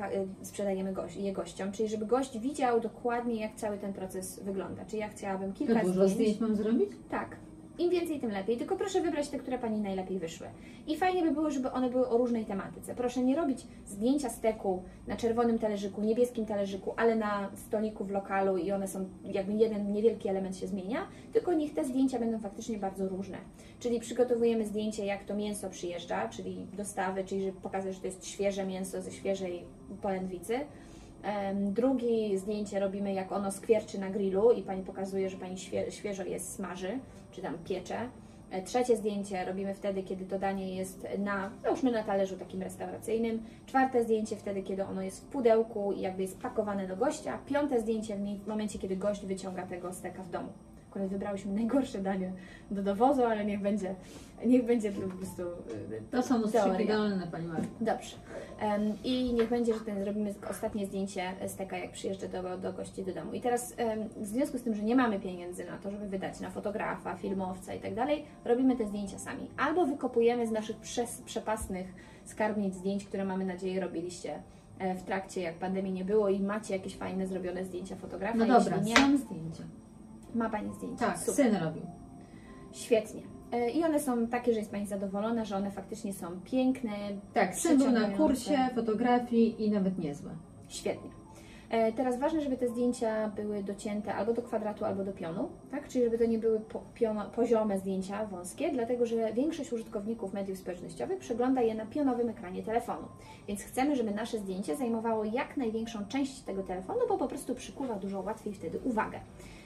sprzedajemy 0.41 0.93
je 1.15 1.33
gościom. 1.33 1.71
Czyli 1.71 1.89
żeby 1.89 2.05
gość 2.05 2.39
widział 2.39 2.79
dokładnie, 2.79 3.41
jak 3.41 3.55
cały 3.55 3.77
ten 3.77 3.93
proces 3.93 4.43
wygląda. 4.43 4.85
Czyli 4.85 4.99
ja 4.99 5.09
chciałabym 5.09 5.51
To 5.53 5.59
kilka 5.59 5.81
dużo 5.81 5.93
zdjęć. 5.93 6.11
zdjęć 6.13 6.39
mam 6.39 6.55
zrobić? 6.55 6.89
Tak. 7.09 7.37
Im 7.77 7.89
więcej, 7.89 8.19
tym 8.19 8.31
lepiej. 8.31 8.57
Tylko 8.57 8.75
proszę 8.75 9.01
wybrać 9.01 9.29
te, 9.29 9.37
które 9.37 9.59
Pani 9.59 9.79
najlepiej 9.79 10.19
wyszły. 10.19 10.47
I 10.87 10.97
fajnie 10.97 11.23
by 11.23 11.31
było, 11.31 11.51
żeby 11.51 11.71
one 11.71 11.89
były 11.89 12.09
o 12.09 12.17
różnej 12.17 12.45
tematyce. 12.45 12.95
Proszę 12.95 13.23
nie 13.23 13.35
robić 13.35 13.67
zdjęcia 13.85 14.29
steku 14.29 14.83
na 15.07 15.15
czerwonym 15.15 15.59
talerzyku, 15.59 16.01
niebieskim 16.01 16.45
talerzyku, 16.45 16.93
ale 16.97 17.15
na 17.15 17.49
stoliku 17.55 18.05
w 18.05 18.11
lokalu 18.11 18.57
i 18.57 18.71
one 18.71 18.87
są, 18.87 19.09
jakby 19.23 19.53
jeden 19.53 19.91
niewielki 19.91 20.29
element 20.29 20.57
się 20.57 20.67
zmienia, 20.67 21.07
tylko 21.33 21.53
niech 21.53 21.73
te 21.73 21.85
zdjęcia 21.85 22.19
będą 22.19 22.39
faktycznie 22.39 22.77
bardzo 22.77 23.09
różne. 23.09 23.37
Czyli 23.79 23.99
przygotowujemy 23.99 24.65
zdjęcie, 24.65 25.05
jak 25.05 25.23
to 25.23 25.35
mięso 25.35 25.69
przyjeżdża, 25.69 26.29
czyli 26.29 26.67
dostawy, 26.77 27.23
czyli 27.23 27.45
żeby 27.45 27.61
pokazać, 27.61 27.93
że 27.95 27.99
to 27.99 28.07
jest 28.07 28.27
świeże 28.27 28.65
mięso 28.65 29.01
ze 29.01 29.11
świeżej 29.11 29.63
polędwicy. 30.01 30.59
Drugie 31.55 32.39
zdjęcie 32.39 32.79
robimy, 32.79 33.13
jak 33.13 33.31
ono 33.31 33.51
skwierczy 33.51 33.99
na 33.99 34.09
grillu 34.09 34.51
i 34.51 34.61
Pani 34.61 34.83
pokazuje, 34.83 35.29
że 35.29 35.37
Pani 35.37 35.57
świe, 35.57 35.91
świeżo 35.91 36.23
je 36.23 36.39
smaży, 36.39 36.99
czy 37.35 37.41
tam 37.41 37.57
piecze. 37.57 38.09
E, 38.51 38.61
Trzecie 38.61 38.97
zdjęcie 38.97 39.45
robimy 39.45 39.73
wtedy, 39.73 40.03
kiedy 40.03 40.25
to 40.25 40.39
danie 40.39 40.75
jest 40.75 41.07
na, 41.17 41.51
załóżmy 41.63 41.91
na 41.91 42.03
talerzu 42.03 42.37
takim 42.37 42.61
restauracyjnym. 42.61 43.43
Czwarte 43.65 44.03
zdjęcie 44.03 44.35
wtedy, 44.35 44.63
kiedy 44.63 44.85
ono 44.85 45.01
jest 45.01 45.21
w 45.21 45.25
pudełku 45.25 45.93
i 45.93 46.01
jakby 46.01 46.21
jest 46.21 46.39
pakowane 46.39 46.87
do 46.87 46.95
gościa. 46.95 47.39
Piąte 47.45 47.81
zdjęcie 47.81 48.15
w 48.15 48.47
momencie, 48.47 48.79
kiedy 48.79 48.95
gość 48.95 49.25
wyciąga 49.25 49.67
tego 49.67 49.93
steka 49.93 50.23
w 50.23 50.29
domu. 50.29 50.49
Akurat 50.95 51.09
wybrałyśmy 51.09 51.53
najgorsze 51.53 52.01
danie 52.01 52.33
do 52.71 52.83
dowozu, 52.83 53.23
ale 53.23 53.45
niech 53.45 53.61
będzie, 53.61 53.95
niech 54.45 54.65
będzie 54.65 54.91
to 54.91 55.01
po 55.01 55.17
prostu 55.17 55.41
y, 55.41 56.01
To 56.11 56.23
są 56.23 56.41
ustrzyki 56.41 56.87
dolne, 56.87 57.27
Pani 57.31 57.47
Marta. 57.47 57.67
Dobrze. 57.81 58.15
Em, 58.59 58.93
I 59.03 59.33
niech 59.33 59.49
będzie, 59.49 59.73
że 59.73 59.79
ten 59.79 60.03
zrobimy 60.03 60.33
ostatnie 60.49 60.85
zdjęcie 60.85 61.23
steka, 61.47 61.77
jak 61.77 61.91
przyjeżdża 61.91 62.27
do, 62.27 62.57
do 62.57 62.73
gości 62.73 63.03
do 63.03 63.13
domu. 63.13 63.33
I 63.33 63.41
teraz 63.41 63.73
em, 63.77 64.09
w 64.17 64.25
związku 64.25 64.57
z 64.57 64.61
tym, 64.61 64.75
że 64.75 64.83
nie 64.83 64.95
mamy 64.95 65.19
pieniędzy 65.19 65.65
na 65.65 65.77
to, 65.77 65.91
żeby 65.91 66.07
wydać 66.07 66.39
na 66.39 66.49
fotografa, 66.49 67.15
filmowca 67.15 67.73
i 67.73 67.79
tak 67.79 67.95
dalej, 67.95 68.25
robimy 68.45 68.75
te 68.75 68.87
zdjęcia 68.87 69.19
sami. 69.19 69.47
Albo 69.57 69.85
wykopujemy 69.85 70.47
z 70.47 70.51
naszych 70.51 70.77
przes, 70.77 71.21
przepasnych 71.25 71.87
skarbnic 72.25 72.75
zdjęć, 72.75 73.05
które 73.05 73.25
mamy 73.25 73.45
nadzieję 73.45 73.81
robiliście 73.81 74.39
e, 74.79 74.95
w 74.95 75.03
trakcie, 75.03 75.41
jak 75.41 75.55
pandemii 75.55 75.93
nie 75.93 76.05
było 76.05 76.29
i 76.29 76.39
macie 76.39 76.73
jakieś 76.73 76.95
fajne 76.95 77.27
zrobione 77.27 77.65
zdjęcia 77.65 77.95
fotografa. 77.95 78.37
No 78.37 78.59
dobra, 78.59 78.77
nie, 78.77 78.95
są 78.95 79.17
zdjęcia. 79.17 79.63
Ma 80.35 80.49
Pani 80.49 80.73
zdjęcia. 80.73 81.05
Tak, 81.05 81.19
Super. 81.19 81.35
syn 81.35 81.55
robił. 81.55 81.81
Świetnie. 82.71 83.21
E, 83.51 83.69
I 83.69 83.83
one 83.83 83.99
są 83.99 84.27
takie, 84.27 84.53
że 84.53 84.59
jest 84.59 84.71
Pani 84.71 84.87
zadowolona, 84.87 85.45
że 85.45 85.55
one 85.57 85.71
faktycznie 85.71 86.13
są 86.13 86.27
piękne, 86.45 86.91
Tak, 87.33 87.55
syn 87.55 87.77
był 87.77 87.91
na 87.91 88.09
kursie 88.09 88.57
fotografii 88.75 89.63
i 89.65 89.71
nawet 89.71 89.99
niezłe. 89.99 90.31
Świetnie. 90.67 91.09
E, 91.69 91.91
Teraz 91.93 92.19
ważne, 92.19 92.41
żeby 92.41 92.57
te 92.57 92.67
zdjęcia 92.67 93.27
były 93.29 93.63
docięte 93.63 94.15
albo 94.15 94.33
do 94.33 94.41
kwadratu, 94.41 94.85
albo 94.85 95.03
do 95.03 95.13
pionu, 95.13 95.49
tak? 95.71 95.87
Czyli 95.87 96.03
żeby 96.05 96.17
to 96.17 96.25
nie 96.25 96.39
były 96.39 96.59
po, 96.59 96.81
piona, 96.93 97.25
poziome 97.25 97.79
zdjęcia, 97.79 98.25
wąskie, 98.25 98.71
dlatego 98.71 99.05
że 99.05 99.33
większość 99.33 99.73
użytkowników 99.73 100.33
mediów 100.33 100.57
społecznościowych 100.57 101.19
przegląda 101.19 101.61
je 101.61 101.75
na 101.75 101.85
pionowym 101.85 102.29
ekranie 102.29 102.63
telefonu. 102.63 103.07
Więc 103.47 103.61
chcemy, 103.63 103.95
żeby 103.95 104.11
nasze 104.11 104.39
zdjęcie 104.39 104.75
zajmowało 104.75 105.23
jak 105.23 105.57
największą 105.57 106.05
część 106.05 106.41
tego 106.41 106.63
telefonu, 106.63 106.99
bo 107.09 107.17
po 107.17 107.27
prostu 107.27 107.55
przykuwa 107.55 107.95
dużo 107.95 108.21
łatwiej 108.21 108.53
wtedy 108.53 108.79
uwagę. 108.83 109.19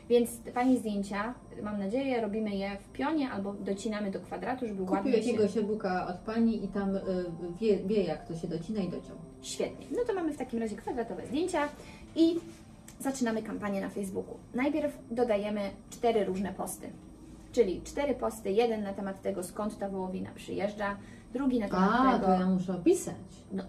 Więc 0.10 0.38
Pani 0.54 0.78
zdjęcia, 0.78 1.34
mam 1.64 1.80
nadzieję, 1.80 2.22
robimy 2.22 2.56
je 2.56 2.78
w 2.78 2.90
pionie 2.90 3.30
albo 3.32 3.54
docinamy 3.54 4.12
do 4.12 4.20
kwadratu, 4.20 4.68
żeby 4.68 4.80
Kupił 4.80 4.94
ładnie 4.96 5.12
się... 5.12 5.18
jakiegoś 5.18 5.58
e-booka 5.58 6.08
od 6.08 6.16
Pani 6.18 6.66
i 6.66 6.68
tam 6.68 6.96
y, 6.96 7.02
wie, 7.62 7.78
wie, 7.78 8.04
jak 8.04 8.28
to 8.28 8.36
się 8.36 8.48
docina 8.48 8.82
i 8.82 8.90
dociął. 8.90 9.16
Świetnie. 9.42 9.86
No 9.92 9.98
to 10.08 10.14
mamy 10.14 10.34
w 10.34 10.38
takim 10.38 10.60
razie 10.60 10.76
kwadratowe 10.76 11.28
zdjęcia 11.28 11.68
i 12.16 12.40
zaczynamy 13.00 13.44
kampanię 13.44 13.82
na 13.82 13.90
Facebooku. 13.90 14.38
Najpierw 14.54 14.98
dodajemy 15.12 15.62
cztery 15.90 16.26
różne 16.26 16.54
posty. 16.54 16.90
Czyli 17.52 17.82
cztery 17.82 18.16
posty, 18.16 18.52
jeden 18.52 18.84
na 18.84 18.94
temat 18.94 19.22
tego, 19.22 19.44
skąd 19.44 19.78
ta 19.78 19.90
wołowina 19.90 20.30
przyjeżdża, 20.36 20.98
drugi 21.34 21.60
na 21.60 21.68
temat 21.70 21.90
A, 21.94 22.12
tego, 22.14 22.26
to 22.26 22.34
ja 22.34 22.50
muszę 22.50 22.74
opisać. 22.76 23.16
no, 23.52 23.64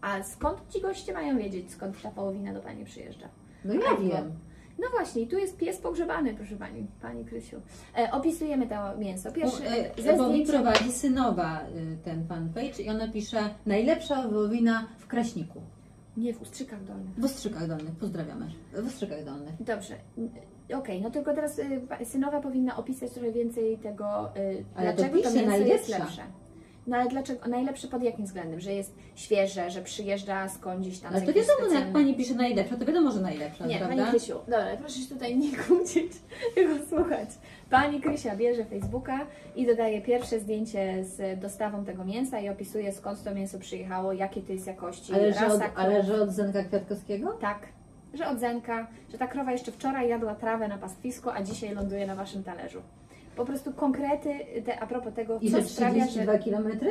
a 0.00 0.22
skąd 0.22 0.58
ci 0.70 0.80
goście 0.80 1.12
mają 1.12 1.38
wiedzieć, 1.38 1.72
skąd 1.72 2.02
ta 2.02 2.10
wołowina 2.10 2.52
do 2.54 2.60
Pani 2.60 2.84
przyjeżdża? 2.84 3.28
No 3.64 3.74
ja 3.74 3.96
wiem. 3.96 4.32
No 4.78 4.86
właśnie, 4.90 5.26
tu 5.26 5.38
jest 5.38 5.56
pies 5.56 5.78
pogrzebany, 5.78 6.34
proszę 6.34 6.56
Pani, 6.56 6.86
Pani 7.02 7.24
Krysiu. 7.24 7.56
E, 7.98 8.10
opisujemy 8.12 8.66
to 8.66 8.98
mięso. 8.98 9.32
Pierwszy, 9.32 9.62
Bo, 9.96 10.02
ze 10.02 10.12
e, 10.12 10.16
bo 10.16 10.28
mi 10.32 10.46
prowadzi 10.46 10.92
synowa 10.92 11.60
y, 11.76 11.96
ten 12.04 12.26
fanpage 12.26 12.82
i 12.82 12.88
ona 12.88 13.08
pisze 13.08 13.50
najlepsza 13.66 14.28
wołowina 14.28 14.88
w 14.98 15.06
Kraśniku. 15.06 15.60
Nie, 16.16 16.34
w 16.34 16.42
ustrzykach 16.42 16.84
dolnych. 16.84 17.14
W 17.20 17.24
Ostrzykach 17.24 17.68
Dolnych, 17.68 17.96
pozdrawiamy. 18.00 18.46
W 18.72 18.86
Ostrzykach 18.86 19.24
Dolnych. 19.24 19.62
Dobrze. 19.62 19.94
Okej, 20.74 21.02
no 21.02 21.10
tylko 21.10 21.34
teraz 21.34 21.58
y, 21.58 21.80
pa- 21.88 22.04
synowa 22.04 22.40
powinna 22.40 22.76
opisać 22.76 23.12
trochę 23.12 23.32
więcej 23.32 23.78
tego, 23.78 24.36
y, 24.36 24.64
Ale 24.74 24.92
to 24.92 24.96
dlaczego 25.02 25.22
to, 25.22 25.28
pisze 25.28 25.42
mięso 25.42 25.56
jest 25.56 25.88
najlepsza. 25.88 25.98
lepsze. 25.98 26.22
No 26.88 26.96
ale 26.96 27.10
dlaczego? 27.10 27.48
Najlepsze 27.48 27.88
pod 27.88 28.02
jakim 28.02 28.24
względem? 28.24 28.60
Że 28.60 28.72
jest 28.72 28.94
świeże, 29.14 29.70
że 29.70 29.82
przyjeżdża 29.82 30.48
skądś 30.48 30.98
tam 30.98 31.14
Ale 31.14 31.22
to 31.22 31.32
wiadomo, 31.32 31.68
no 31.68 31.80
jak 31.80 31.92
Pani 31.92 32.14
pisze 32.14 32.34
najlepsza, 32.34 32.76
to 32.76 32.84
wiadomo, 32.84 33.10
że 33.10 33.20
najlepsza, 33.20 33.66
Nie, 33.66 33.78
prawda? 33.78 33.96
Pani 33.96 34.10
Krysiu, 34.10 34.34
dobra, 34.38 34.76
proszę 34.78 35.00
się 35.00 35.08
tutaj 35.08 35.38
nie 35.38 35.56
kłócić, 35.56 36.12
tylko 36.54 36.86
słuchać. 36.86 37.28
Pani 37.70 38.00
Krysia 38.00 38.36
bierze 38.36 38.64
Facebooka 38.64 39.26
i 39.56 39.66
dodaje 39.66 40.02
pierwsze 40.02 40.40
zdjęcie 40.40 41.04
z 41.04 41.40
dostawą 41.40 41.84
tego 41.84 42.04
mięsa 42.04 42.40
i 42.40 42.48
opisuje 42.48 42.92
skąd 42.92 43.24
to 43.24 43.34
mięso 43.34 43.58
przyjechało, 43.58 44.12
jakie 44.12 44.42
to 44.42 44.52
jest 44.52 44.66
jakości, 44.66 45.14
ale, 45.14 45.32
że 45.32 45.46
od, 45.46 45.52
rasa, 45.52 45.74
ale 45.74 46.02
że 46.02 46.22
od 46.22 46.30
Zenka 46.30 46.64
Kwiatkowskiego? 46.64 47.32
Tak, 47.32 47.58
że 48.14 48.28
od 48.28 48.38
Zenka, 48.38 48.86
że 49.12 49.18
ta 49.18 49.26
krowa 49.26 49.52
jeszcze 49.52 49.72
wczoraj 49.72 50.08
jadła 50.08 50.34
trawę 50.34 50.68
na 50.68 50.78
pastwisku, 50.78 51.30
a 51.30 51.42
dzisiaj 51.42 51.74
ląduje 51.74 52.06
na 52.06 52.14
Waszym 52.14 52.44
talerzu. 52.44 52.82
Po 53.38 53.44
prostu 53.44 53.72
konkrety 53.72 54.30
te, 54.64 54.80
a 54.80 54.86
propos 54.86 55.14
tego, 55.14 55.38
I 55.40 55.50
co 55.50 55.62
sprawia, 55.62 56.04
że 56.04 56.10
32 56.10 56.38
kilometry? 56.38 56.90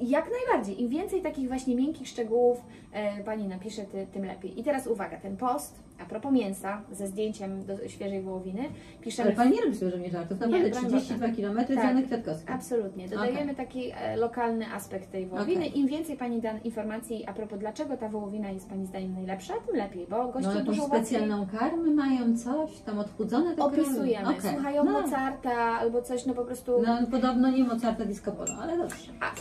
jak 0.00 0.30
najbardziej. 0.30 0.82
Im 0.82 0.88
więcej 0.88 1.22
takich 1.22 1.48
właśnie 1.48 1.76
miękkich 1.76 2.08
szczegółów 2.08 2.64
e, 2.92 3.24
Pani 3.24 3.48
napisze, 3.48 3.84
ty, 3.84 4.06
tym 4.12 4.24
lepiej. 4.24 4.60
I 4.60 4.64
teraz 4.64 4.86
uwaga, 4.86 5.16
ten 5.16 5.36
post, 5.36 5.82
a 6.00 6.04
propos 6.04 6.32
mięsa, 6.32 6.82
ze 6.92 7.06
zdjęciem 7.06 7.64
do 7.64 7.88
świeżej 7.88 8.22
wołowiny, 8.22 8.62
piszemy... 9.00 9.28
Ale 9.28 9.36
Pani 9.36 9.50
nie 9.56 9.86
robi 9.86 9.98
mnie 9.98 10.10
żartów. 10.10 10.40
Naprawdę 10.40 10.70
broń 10.70 10.86
32 10.86 11.28
kilometry 11.28 11.76
Tak. 11.76 11.84
Zenek 11.84 12.06
Kwiatkowski. 12.06 12.52
Absolutnie. 12.52 13.08
Dodajemy 13.08 13.54
taki 13.54 13.90
e, 13.94 14.16
lokalny 14.16 14.66
aspekt 14.72 15.10
tej 15.10 15.26
wołowiny. 15.26 15.66
Okej. 15.66 15.78
Im 15.78 15.86
więcej 15.86 16.16
Pani 16.16 16.40
da 16.40 16.58
informacji 16.58 17.26
a 17.26 17.32
propos 17.32 17.58
dlaczego 17.58 17.96
ta 17.96 18.08
wołowina 18.08 18.50
jest 18.50 18.68
Pani 18.68 18.86
zdaniem 18.86 19.12
najlepsza, 19.12 19.54
tym 19.66 19.76
lepiej, 19.76 20.06
bo 20.10 20.28
goście 20.28 20.50
No 20.54 20.60
dużo 20.64 20.82
łatwiej... 20.82 21.00
specjalną 21.00 21.46
karmę 21.46 21.90
mają, 21.90 22.36
coś 22.36 22.80
tam 22.80 22.98
odchudzone 22.98 23.54
te? 23.56 23.62
Opisujemy, 23.62 24.28
Okej. 24.28 24.50
słuchają 24.52 24.84
no, 24.84 24.92
Mozarta 24.92 25.54
albo 25.54 26.02
coś, 26.02 26.26
no 26.26 26.34
po 26.34 26.44
prostu... 26.44 26.82
No 26.86 26.98
podobno 27.10 27.50
nie 27.50 27.64
Mozarta 27.64 28.04
disco 28.04 28.32
polo, 28.32 28.52
ale 28.62 28.78
dobrze. 28.78 29.12
A, 29.20 29.32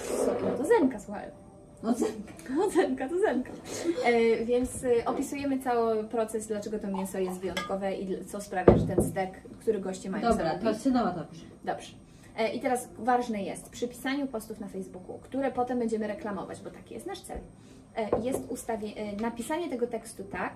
no 0.44 0.58
to 0.58 0.66
Zenka, 0.66 1.00
słuchaj. 1.00 1.49
No 1.84 1.94
Zenka. 1.94 2.34
No 2.58 2.70
Zenka, 2.70 3.10
to 3.10 3.20
Zenka. 3.20 3.52
E, 4.06 4.46
więc 4.46 4.84
e, 4.84 5.06
opisujemy 5.06 5.60
cały 5.60 6.04
proces, 6.04 6.48
dlaczego 6.48 6.80
to 6.80 6.88
mięso 6.88 7.20
jest 7.20 7.40
wyjątkowe 7.40 7.96
i 7.96 8.08
dl- 8.08 8.26
co 8.26 8.42
sprawia, 8.42 8.78
że 8.78 8.88
ten 8.88 9.04
stek, 9.04 9.42
który 9.60 9.80
goście 9.80 10.10
mają 10.10 10.30
Dobra, 10.30 10.60
to 10.60 10.76
synowa 10.76 11.12
to 11.12 11.24
pisze. 11.26 11.46
Dobrze. 11.64 11.92
E, 12.38 12.54
I 12.54 12.60
teraz 12.60 12.90
ważne 12.98 13.44
jest 13.44 13.70
przy 13.70 13.88
pisaniu 13.88 14.28
postów 14.28 14.60
na 14.60 14.68
Facebooku, 14.68 15.20
które 15.20 15.52
potem 15.52 15.80
będziemy 15.80 16.08
reklamować, 16.08 16.62
bo 16.62 16.70
taki 16.70 16.94
jest 16.94 17.06
nasz 17.06 17.22
cel, 17.22 17.38
e, 17.96 18.22
jest 18.24 18.46
ustawie, 18.50 18.88
e, 18.96 19.16
napisanie 19.16 19.70
tego 19.70 19.88
tekstu 19.88 20.24
tak, 20.24 20.54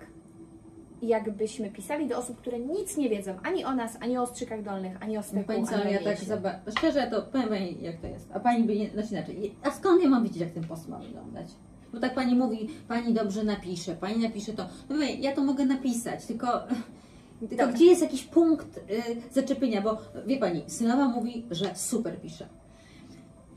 jakbyśmy 1.08 1.70
pisali 1.72 2.08
do 2.08 2.18
osób, 2.18 2.38
które 2.38 2.60
nic 2.60 2.98
nie 2.98 3.10
wiedzą 3.10 3.34
ani 3.44 3.66
o 3.66 3.76
nas, 3.76 3.98
ani 4.02 4.18
o 4.18 4.22
ostrzykach 4.22 4.64
dolnych, 4.64 4.98
ani 5.04 5.18
o 5.18 5.22
Wie 5.22 5.28
steku, 5.28 5.48
Pani 5.48 5.68
co, 5.68 5.76
ani 5.76 5.84
o 5.84 5.92
ja 5.92 5.98
tak 5.98 6.06
mięsie. 6.08 6.26
zaba- 6.26 6.60
Szczerze 6.78 7.08
to 7.12 7.22
powiem 7.22 7.50
Pani 7.50 7.78
jak 7.82 7.98
to 7.98 8.08
jest. 8.08 8.30
A 8.34 8.40
Pani 8.40 8.64
by 8.64 8.76
nie, 8.76 8.90
znaczy 8.90 9.10
inaczej. 9.12 9.56
A 9.64 9.72
skąd 9.72 10.04
ja 10.04 10.10
mam 10.10 10.24
wiedzieć 10.24 10.42
jak 10.42 10.52
ten 10.52 10.64
post 10.64 10.90
ma 10.90 11.00
wyglądać? 11.00 11.48
Bo 11.94 12.00
tak 12.00 12.14
Pani 12.16 12.36
mówi, 12.36 12.70
Pani 12.88 13.14
dobrze 13.14 13.44
napisze, 13.44 13.96
Pani 13.96 14.24
napisze 14.24 14.54
to. 14.54 14.66
No 14.90 14.98
wie, 14.98 15.14
ja 15.16 15.36
to 15.36 15.44
mogę 15.44 15.66
napisać, 15.66 16.26
tylko... 16.26 16.48
Tylko 17.40 17.56
Dobra. 17.56 17.74
gdzie 17.74 17.86
jest 17.86 18.02
jakiś 18.02 18.24
punkt 18.24 18.78
y, 18.78 18.82
zaczepienia, 19.32 19.82
bo 19.82 19.98
wie 20.26 20.38
Pani, 20.38 20.64
synowa 20.68 21.08
mówi, 21.08 21.46
że 21.52 21.76
super 21.76 22.22
pisze. 22.22 22.48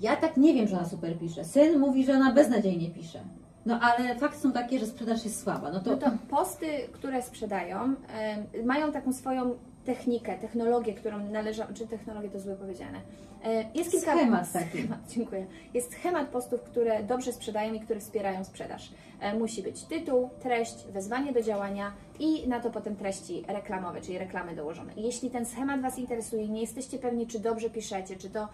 Ja 0.00 0.16
tak 0.16 0.36
nie 0.36 0.54
wiem, 0.54 0.68
że 0.68 0.76
ona 0.76 0.88
super 0.88 1.18
pisze. 1.18 1.44
Syn 1.44 1.78
mówi, 1.78 2.04
że 2.04 2.12
ona 2.12 2.32
beznadziejnie 2.32 2.90
pisze. 2.90 3.20
No 3.66 3.80
ale 3.80 4.14
fakty 4.14 4.38
są 4.38 4.52
takie, 4.52 4.78
że 4.78 4.86
sprzedaż 4.86 5.24
jest 5.24 5.42
słaba. 5.42 5.70
No 5.70 5.80
to, 5.80 5.90
No 5.90 5.96
to 5.96 6.10
posty, 6.30 6.66
które 6.92 7.22
sprzedają, 7.22 7.94
mają 8.64 8.92
taką 8.92 9.12
swoją 9.12 9.56
technikę, 9.84 10.38
technologię, 10.38 10.94
którą 10.94 11.18
należa, 11.18 11.66
czy 11.74 11.86
technologię 11.86 12.28
to 12.28 12.40
złe 12.40 12.56
powiedziane. 12.56 13.00
E, 13.46 13.64
Jest 13.74 13.90
kilka... 13.90 14.12
Schemat 14.16 14.52
taki. 14.58 14.78
Schemat, 14.78 14.98
dziękuję. 15.08 15.46
Jest 15.74 15.92
schemat 15.92 16.28
postów, 16.28 16.60
które 16.62 17.02
dobrze 17.02 17.32
sprzedają 17.32 17.74
i 17.74 17.80
które 17.80 18.00
wspierają 18.00 18.44
sprzedaż. 18.44 18.90
E, 19.20 19.38
Musi 19.38 19.62
być 19.62 19.84
tytuł, 19.84 20.30
treść, 20.42 20.74
wezwanie 20.92 21.32
do 21.32 21.42
działania 21.42 21.92
i 22.18 22.48
na 22.48 22.60
to 22.60 22.70
potem 22.70 22.96
treści 22.96 23.44
reklamowe, 23.48 24.00
czyli 24.00 24.18
reklamy 24.18 24.56
dołożone. 24.56 24.92
Jeśli 24.96 25.30
ten 25.30 25.46
schemat 25.46 25.80
Was 25.80 25.98
interesuje 25.98 26.42
i 26.44 26.50
nie 26.50 26.60
jesteście 26.60 26.98
pewni, 26.98 27.26
czy 27.26 27.40
dobrze 27.40 27.70
piszecie, 27.70 28.16
czy, 28.16 28.30
to, 28.30 28.48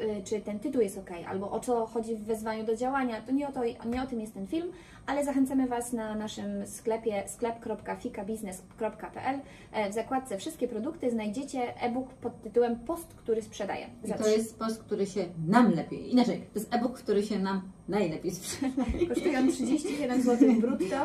y, 0.00 0.22
czy 0.24 0.40
ten 0.40 0.58
tytuł 0.58 0.80
jest 0.82 0.98
ok, 0.98 1.10
albo 1.28 1.50
o 1.50 1.60
co 1.60 1.86
chodzi 1.86 2.16
w 2.16 2.24
wezwaniu 2.24 2.64
do 2.64 2.76
działania, 2.76 3.20
to 3.20 3.32
nie 3.32 3.48
o, 3.48 3.52
to, 3.52 3.60
nie 3.88 4.02
o 4.02 4.06
tym 4.06 4.20
jest 4.20 4.34
ten 4.34 4.46
film, 4.46 4.72
ale 5.06 5.24
zachęcamy 5.24 5.66
Was 5.68 5.92
na 5.92 6.14
naszym 6.14 6.66
sklepie 6.66 7.22
sklep.fikabiznes.pl. 7.26 9.40
E, 9.72 9.90
W 9.90 9.94
zakładce 9.94 10.38
Wszystkie 10.38 10.68
produkty 10.68 11.10
znajdziecie 11.10 11.80
e-book 11.82 12.08
pod 12.08 12.42
tytułem 12.42 12.76
Post, 12.76 13.14
który 13.14 13.42
sprzedaje. 13.42 13.86
Za 14.04 14.14
trzy- 14.14 14.35
jest 14.36 14.58
post, 14.58 14.82
który 14.82 15.06
się 15.06 15.24
nam 15.48 15.72
lepiej. 15.74 16.12
Inaczej, 16.12 16.38
to 16.52 16.58
jest 16.58 16.74
e-book, 16.74 16.98
który 16.98 17.22
się 17.22 17.38
nam 17.38 17.62
najlepiej 17.88 18.30
sprzeda. 18.30 18.84
Kosztują 19.08 19.48
37 19.48 20.22
zł 20.22 20.48
brutto 20.60 20.96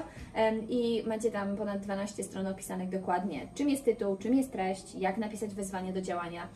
i 0.70 1.04
macie 1.08 1.32
tam 1.32 1.56
ponad 1.58 1.80
12 1.82 2.24
stron 2.24 2.48
opisanych 2.48 2.90
dokładnie, 2.90 3.48
czym 3.56 3.70
jest 3.70 3.86
tytuł, 3.86 4.18
czym 4.18 4.34
jest 4.34 4.52
treść, 4.52 4.96
jak 4.96 5.18
napisać 5.18 5.54
wezwanie 5.54 5.94
do 5.94 6.02
działania 6.02 6.48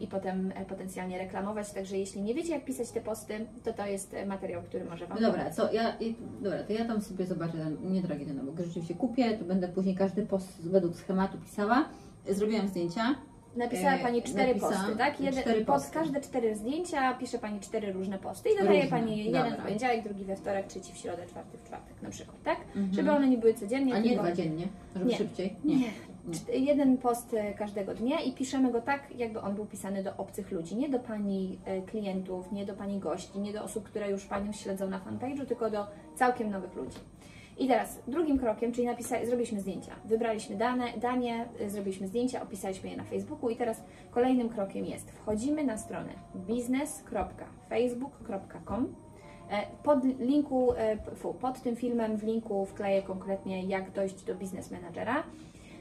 i 0.00 0.06
potem 0.06 0.52
e, 0.54 0.64
potencjalnie 0.64 1.18
reklamować. 1.18 1.70
Także 1.72 1.98
jeśli 1.98 2.22
nie 2.22 2.34
wiecie, 2.34 2.52
jak 2.52 2.64
pisać 2.64 2.90
te 2.90 3.00
posty, 3.00 3.46
to 3.64 3.72
to 3.72 3.86
jest 3.86 4.14
e, 4.14 4.26
materiał, 4.26 4.62
który 4.62 4.84
może 4.84 5.06
Wam 5.06 5.20
dobra, 5.20 5.50
co 5.50 5.72
ja, 5.72 5.96
i- 6.00 6.14
dobra, 6.40 6.62
to 6.62 6.72
ja 6.72 6.84
tam 6.84 7.02
sobie 7.02 7.26
zobaczę 7.26 7.52
ten 7.52 7.92
niedrogi 7.92 8.26
ten 8.26 8.38
e-book. 8.40 8.60
Rzeczywiście 8.60 8.94
kupię, 8.94 9.38
to 9.38 9.44
będę 9.44 9.68
później 9.68 9.94
każdy 9.94 10.26
post 10.26 10.68
według 10.68 10.96
schematu 10.96 11.38
pisała. 11.38 11.88
Zrobiłam 12.30 12.68
zdjęcia. 12.68 13.14
Napisała 13.56 13.92
E, 13.94 13.98
Pani 13.98 14.22
cztery 14.22 14.48
napisałam 14.48 14.74
posty, 14.76 14.96
tak? 14.98 15.20
Jeden, 15.20 15.42
cztery 15.42 15.64
pod 15.64 15.74
posty. 15.74 15.94
każde 15.94 16.20
cztery 16.20 16.54
zdjęcia 16.56 17.14
pisze 17.14 17.38
Pani 17.38 17.60
cztery 17.60 17.92
różne 17.92 18.18
posty 18.18 18.48
i 18.50 18.58
dodaje 18.58 18.82
Różne, 18.82 18.98
Pani 18.98 19.24
jeden 19.24 19.42
dobra. 19.50 19.58
w 19.58 19.62
poniedziałek, 19.66 20.04
drugi 20.04 20.24
we 20.24 20.36
wtorek, 20.36 20.66
trzeci 20.66 20.92
w 20.92 20.96
środę, 20.96 21.26
czwarty 21.26 21.58
w 21.58 21.64
czwartek 21.64 22.02
na 22.02 22.10
przykład, 22.10 22.42
tak? 22.44 22.58
Mhm. 22.60 22.94
Żeby 22.94 23.10
one 23.12 23.28
nie 23.28 23.38
były 23.38 23.54
codziennie, 23.54 23.94
A 23.94 23.98
nie 23.98 24.08
tylko... 24.10 24.22
dwa 24.24 24.32
dziennie, 24.32 24.68
żeby 24.96 25.10
Nie. 25.10 25.16
szybciej? 25.16 25.56
Nie. 25.64 25.76
Nie. 25.76 25.90
Czt- 26.30 26.52
Jeden 26.54 26.98
post 26.98 27.34
e, 27.34 27.52
każdego 27.54 27.94
dnia 27.94 28.20
i 28.20 28.32
piszemy 28.32 28.72
go 28.72 28.80
tak, 28.80 29.16
jakby 29.16 29.40
on 29.40 29.54
był 29.54 29.66
pisany 29.66 30.02
do 30.02 30.16
obcych 30.16 30.50
ludzi, 30.50 30.76
nie 30.76 30.88
do 30.88 30.98
Pani 30.98 31.58
e, 31.64 31.82
klientów, 31.82 32.52
nie 32.52 32.66
do 32.66 32.74
Pani 32.74 32.98
gości, 32.98 33.38
nie 33.38 33.52
do 33.52 33.64
osób, 33.64 33.84
które 33.84 34.10
już 34.10 34.24
Panią 34.24 34.52
śledzą 34.52 34.88
na 34.90 34.98
fanpage'u, 35.00 35.46
tylko 35.46 35.70
do 35.70 35.86
całkiem 36.14 36.50
nowych 36.50 36.74
ludzi. 36.76 36.96
I 37.58 37.68
teraz 37.68 37.98
drugim 38.08 38.38
krokiem, 38.38 38.72
czyli 38.72 38.86
napisa- 38.88 39.26
zrobiliśmy 39.26 39.60
zdjęcia, 39.60 39.92
wybraliśmy 40.04 40.56
dane, 40.56 40.84
danie, 41.00 41.48
y, 41.60 41.70
zrobiliśmy 41.70 42.08
zdjęcia, 42.08 42.42
opisaliśmy 42.42 42.90
je 42.90 42.96
na 42.96 43.04
Facebooku 43.04 43.50
i 43.50 43.56
teraz 43.56 43.82
kolejnym 44.10 44.48
krokiem 44.48 44.84
jest, 44.86 45.10
wchodzimy 45.10 45.64
na 45.64 45.78
stronę 45.78 46.10
biznes.facebook.com 46.36 48.94
E, 49.50 49.66
pod 49.82 50.04
linku, 50.18 50.72
e, 50.76 50.96
pod 51.40 51.62
tym 51.62 51.76
filmem 51.76 52.16
w 52.16 52.22
linku 52.22 52.66
wkleję 52.66 53.02
konkretnie 53.02 53.62
jak 53.64 53.90
dojść 53.90 54.24
do 54.24 54.34
biznes 54.34 54.70
menadżera, 54.70 55.22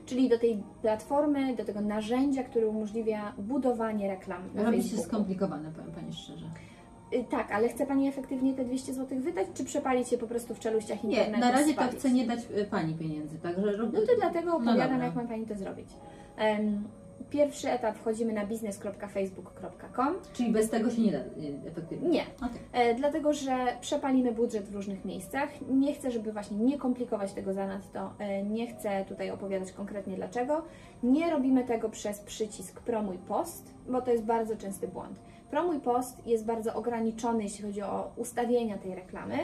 czyli 0.05 0.29
do 0.29 0.39
tej 0.39 0.63
platformy, 0.81 1.55
do 1.55 1.65
tego 1.65 1.81
narzędzia, 1.81 2.43
które 2.43 2.67
umożliwia 2.67 3.33
budowanie 3.37 4.07
reklam 4.07 4.41
na 4.53 4.63
Robi 4.63 4.77
się 4.77 4.83
Facebooku. 4.83 5.07
skomplikowane, 5.09 5.71
powiem 5.71 5.91
Pani 5.91 6.13
szczerze. 6.13 6.45
Y, 7.13 7.23
Tak, 7.31 7.51
ale 7.51 7.69
chce 7.69 7.85
Pani 7.85 8.07
efektywnie 8.07 8.53
te 8.53 8.65
200 8.65 8.93
zł 8.93 9.19
wydać, 9.19 9.47
czy 9.53 9.63
przepalić 9.63 10.11
je 10.11 10.17
po 10.17 10.27
prostu 10.27 10.55
w 10.55 10.59
czeluściach 10.59 11.03
Nie, 11.03 11.09
internetu? 11.09 11.39
na 11.45 11.51
razie 11.51 11.65
to 11.65 11.71
spalić? 11.81 11.99
chcę 11.99 12.11
nie 12.11 12.25
dać 12.27 12.39
y, 12.57 12.65
Pani 12.65 12.93
pieniędzy, 12.95 13.37
także. 13.37 13.77
No 13.77 14.01
to 14.01 14.15
dlatego 14.19 14.49
No 14.51 14.55
opowiadam, 14.57 14.89
dobra. 14.89 15.05
jak 15.05 15.15
ma 15.15 15.23
Pani 15.23 15.45
to 15.45 15.55
zrobić. 15.55 15.87
Em, 16.37 16.83
Pierwszy 17.29 17.69
etap 17.71 17.95
wchodzimy 17.97 18.33
na 18.33 18.45
biznes.facebook.com. 18.45 20.13
Czyli 20.33 20.51
bez 20.51 20.69
tego 20.69 20.89
się 20.91 21.01
nie 21.01 21.11
da 21.11 21.17
y, 21.17 21.23
efektywnie? 21.67 22.09
Nie, 22.09 22.23
Okej. 22.37 22.59
e, 22.73 22.95
dlatego 22.95 23.33
że 23.33 23.55
przepalimy 23.81 24.31
budżet 24.31 24.65
w 24.69 24.75
różnych 24.75 25.05
miejscach. 25.05 25.49
Nie 25.71 25.93
chcę, 25.93 26.11
żeby 26.11 26.31
właśnie 26.33 26.57
nie 26.57 26.77
komplikować 26.77 27.33
tego 27.33 27.53
zanadto. 27.53 28.13
E, 28.19 28.43
Nie 28.43 28.67
chcę 28.67 29.05
tutaj 29.07 29.31
opowiadać 29.31 29.71
konkretnie 29.71 30.15
dlaczego. 30.15 30.61
Nie 31.03 31.31
robimy 31.31 31.63
tego 31.63 31.89
przez 31.89 32.19
przycisk 32.19 32.81
promuj 32.81 33.17
post, 33.17 33.73
bo 33.89 34.01
to 34.01 34.11
jest 34.11 34.23
bardzo 34.23 34.55
częsty 34.55 34.87
błąd. 34.87 35.19
Promuj 35.53 35.79
post 35.79 36.27
jest 36.27 36.45
bardzo 36.45 36.73
ograniczony, 36.73 37.43
jeśli 37.43 37.65
chodzi 37.65 37.81
o 37.81 38.11
ustawienia 38.15 38.77
tej 38.77 38.95
reklamy 38.95 39.37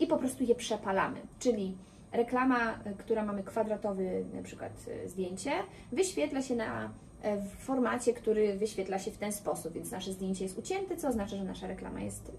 i 0.00 0.06
po 0.06 0.16
prostu 0.16 0.44
je 0.44 0.54
przepalamy. 0.54 1.16
Czyli 1.38 1.74
reklama, 2.12 2.78
e, 2.84 2.94
która 2.98 3.24
mamy 3.24 3.42
kwadratowy 3.42 4.24
na 4.34 4.42
przykład 4.42 4.72
e, 5.04 5.08
zdjęcie, 5.08 5.50
wyświetla 5.92 6.42
się 6.42 6.56
na 6.56 6.90
e, 7.22 7.36
w 7.36 7.48
formacie, 7.48 8.12
który 8.12 8.56
wyświetla 8.58 8.98
się 8.98 9.10
w 9.10 9.18
ten 9.18 9.32
sposób, 9.32 9.72
więc 9.72 9.90
nasze 9.90 10.12
zdjęcie 10.12 10.44
jest 10.44 10.58
ucięte, 10.58 10.96
co 10.96 11.08
oznacza, 11.08 11.36
że 11.36 11.44
nasza 11.44 11.66
reklama 11.66 12.00
jest 12.00 12.32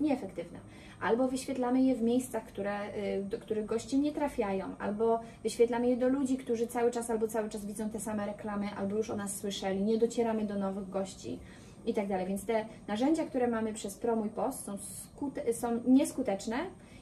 nieefektywna. 0.00 0.58
Albo 1.00 1.28
wyświetlamy 1.28 1.82
je 1.82 1.94
w 1.94 2.02
miejscach, 2.02 2.44
które, 2.44 2.78
do 3.22 3.38
których 3.38 3.66
goście 3.66 3.98
nie 3.98 4.12
trafiają, 4.12 4.76
albo 4.78 5.20
wyświetlamy 5.42 5.88
je 5.88 5.96
do 5.96 6.08
ludzi, 6.08 6.36
którzy 6.36 6.66
cały 6.66 6.90
czas 6.90 7.10
albo 7.10 7.28
cały 7.28 7.48
czas 7.48 7.66
widzą 7.66 7.90
te 7.90 8.00
same 8.00 8.26
reklamy, 8.26 8.68
albo 8.76 8.96
już 8.96 9.10
o 9.10 9.16
nas 9.16 9.36
słyszeli, 9.36 9.82
nie 9.82 9.98
docieramy 9.98 10.44
do 10.44 10.58
nowych 10.58 10.90
gości 10.90 11.38
i 11.86 11.94
tak 11.94 12.08
dalej. 12.08 12.26
Więc 12.26 12.44
te 12.46 12.64
narzędzia, 12.88 13.24
które 13.24 13.48
mamy 13.48 13.72
przez 13.72 13.96
Promuj 13.98 14.28
Post 14.28 14.64
są, 14.64 14.76
skute- 14.76 15.52
są 15.52 15.80
nieskuteczne 15.86 16.56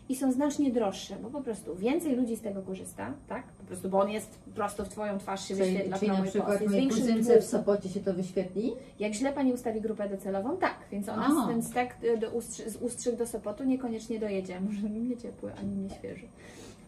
i 0.08 0.16
są 0.16 0.32
znacznie 0.32 0.70
droższe, 0.70 1.16
bo 1.22 1.30
po 1.30 1.40
prostu 1.40 1.76
więcej 1.76 2.16
ludzi 2.16 2.36
z 2.36 2.40
tego 2.40 2.62
korzysta, 2.62 3.14
tak? 3.28 3.46
Po 3.46 3.64
prostu, 3.64 3.88
bo 3.88 4.00
on 4.00 4.10
jest 4.10 4.38
prosto 4.54 4.84
w 4.84 4.88
Twoją 4.88 5.18
twarz 5.18 5.48
się 5.48 5.56
Czyli, 5.56 5.70
wyświetla 5.72 5.98
czyli 5.98 6.12
na 6.12 6.22
przykład 6.22 6.46
Post. 6.46 6.62
Jest 6.62 6.74
większym 6.74 7.22
w. 7.22 7.44
Sopocie 7.44 7.88
się 7.88 8.00
to 8.00 8.14
wyświetli? 8.14 8.72
Jak 8.98 9.12
źle 9.12 9.32
Pani 9.32 9.52
ustawi 9.52 9.80
grupę 9.80 10.08
docelową, 10.08 10.56
tak, 10.56 10.74
więc 10.90 11.08
ona 11.08 11.28
A. 11.44 11.48
ten 11.48 11.62
stek 11.62 11.96
y, 12.04 12.18
do 12.18 12.40
z 12.40 12.76
Ustrzyk 12.76 13.16
do 13.16 13.26
Sopotu 13.26 13.64
niekoniecznie 13.64 14.18
dojedzie, 14.18 14.60
może 14.60 14.90
nie 14.90 15.16
ciepły, 15.16 15.52
ani 15.54 15.76
nie 15.76 15.90
świeży. 15.90 16.26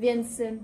Więc, 0.01 0.41
y, 0.41 0.59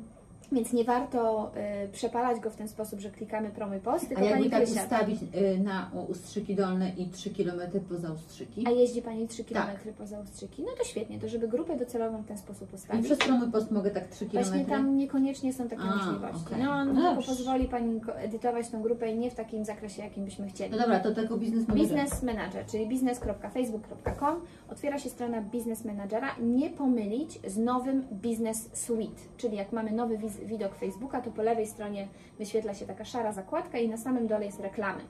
więc 0.53 0.73
nie 0.73 0.85
warto 0.85 1.51
y, 1.85 1.89
przepalać 1.89 2.41
go 2.41 2.51
w 2.51 2.57
ten 2.57 2.69
sposób, 2.69 3.01
że 3.01 3.11
klikamy 3.11 3.51
promuj 3.51 3.79
post, 3.81 4.09
tylko 4.09 4.23
A 4.23 4.25
jakby 4.25 4.39
Pani 4.39 4.51
tak 4.51 4.63
Krysia, 4.65 4.83
ustawić 4.83 5.19
y, 5.23 5.59
na 5.65 5.91
Ustrzyki 6.09 6.55
Dolne 6.55 6.91
i 6.97 7.07
3 7.09 7.31
km 7.31 7.61
poza 7.89 8.13
Ustrzyki? 8.13 8.65
a 8.67 8.71
jeździ 8.71 9.03
Pani 9.03 9.29
3 9.29 9.45
km 9.45 9.55
Tak. 9.67 9.95
poza 9.99 10.21
Ustrzyki, 10.21 10.63
no 10.63 10.69
to 10.79 10.85
świetnie, 10.85 11.19
to 11.19 11.29
żeby 11.29 11.49
grupę 11.49 11.77
docelową 11.77 12.23
w 12.23 12.27
ten 12.27 12.39
sposób 12.39 12.73
I 12.73 12.75
ustawić. 12.75 13.05
przez 13.05 13.19
promuj 13.19 13.51
post 13.53 13.71
mogę 13.71 13.91
tak 13.91 14.09
3 14.09 14.27
km? 14.27 14.45
Właśnie 14.45 14.65
tam 14.65 14.97
niekoniecznie 14.97 15.53
są 15.53 15.69
takie 15.69 15.83
A, 15.83 15.97
możliwości. 15.97 16.47
okej. 16.47 16.65
No, 16.65 16.71
on 16.71 16.89
No 16.89 16.95
tylko 16.95 17.11
dobrze. 17.15 17.29
pozwoli 17.29 17.69
Pani 17.69 18.01
ko- 18.01 18.19
edytować 18.19 18.69
tą 18.69 18.83
grupę 18.83 19.11
i 19.11 19.19
nie 19.19 19.31
w 19.31 19.35
takim 19.35 19.65
zakresie, 19.65 20.03
jakim 20.03 20.25
byśmy 20.25 20.49
chcieli. 20.49 20.71
No 20.73 20.79
dobra, 20.79 21.01
to 21.01 21.15
tego 21.15 21.37
biznes 21.39 21.69
manager. 21.69 21.89
Biznes 21.97 22.23
Manager, 22.23 22.67
czyli 22.67 22.87
biznes.facebook.com. 22.89 24.41
Otwiera 24.71 24.99
się 24.99 25.11
strona 25.11 25.43
Biznes 25.43 25.85
Managera. 25.85 26.29
Nie 26.43 26.71
pomylić 26.71 27.39
z 27.47 27.59
nowym 27.59 28.03
Business 28.11 28.71
Suite, 28.73 29.21
czyli 29.37 29.57
jak 29.57 29.73
mamy 29.73 29.91
nowy 29.93 30.19
wiz- 30.19 30.40
widok 30.45 30.75
Facebooka, 30.75 31.21
to 31.21 31.31
po 31.31 31.43
lewej 31.43 31.67
stronie 31.67 32.09
wyświetla 32.39 32.75
się 32.75 32.87
taka 32.87 33.05
szara 33.05 33.33
zakładka 33.33 33.79
i 33.79 33.89
na 33.89 33.97
samym 33.97 34.27
dole 34.27 34.47
jest 34.47 34.61
reklamy. 34.61 35.01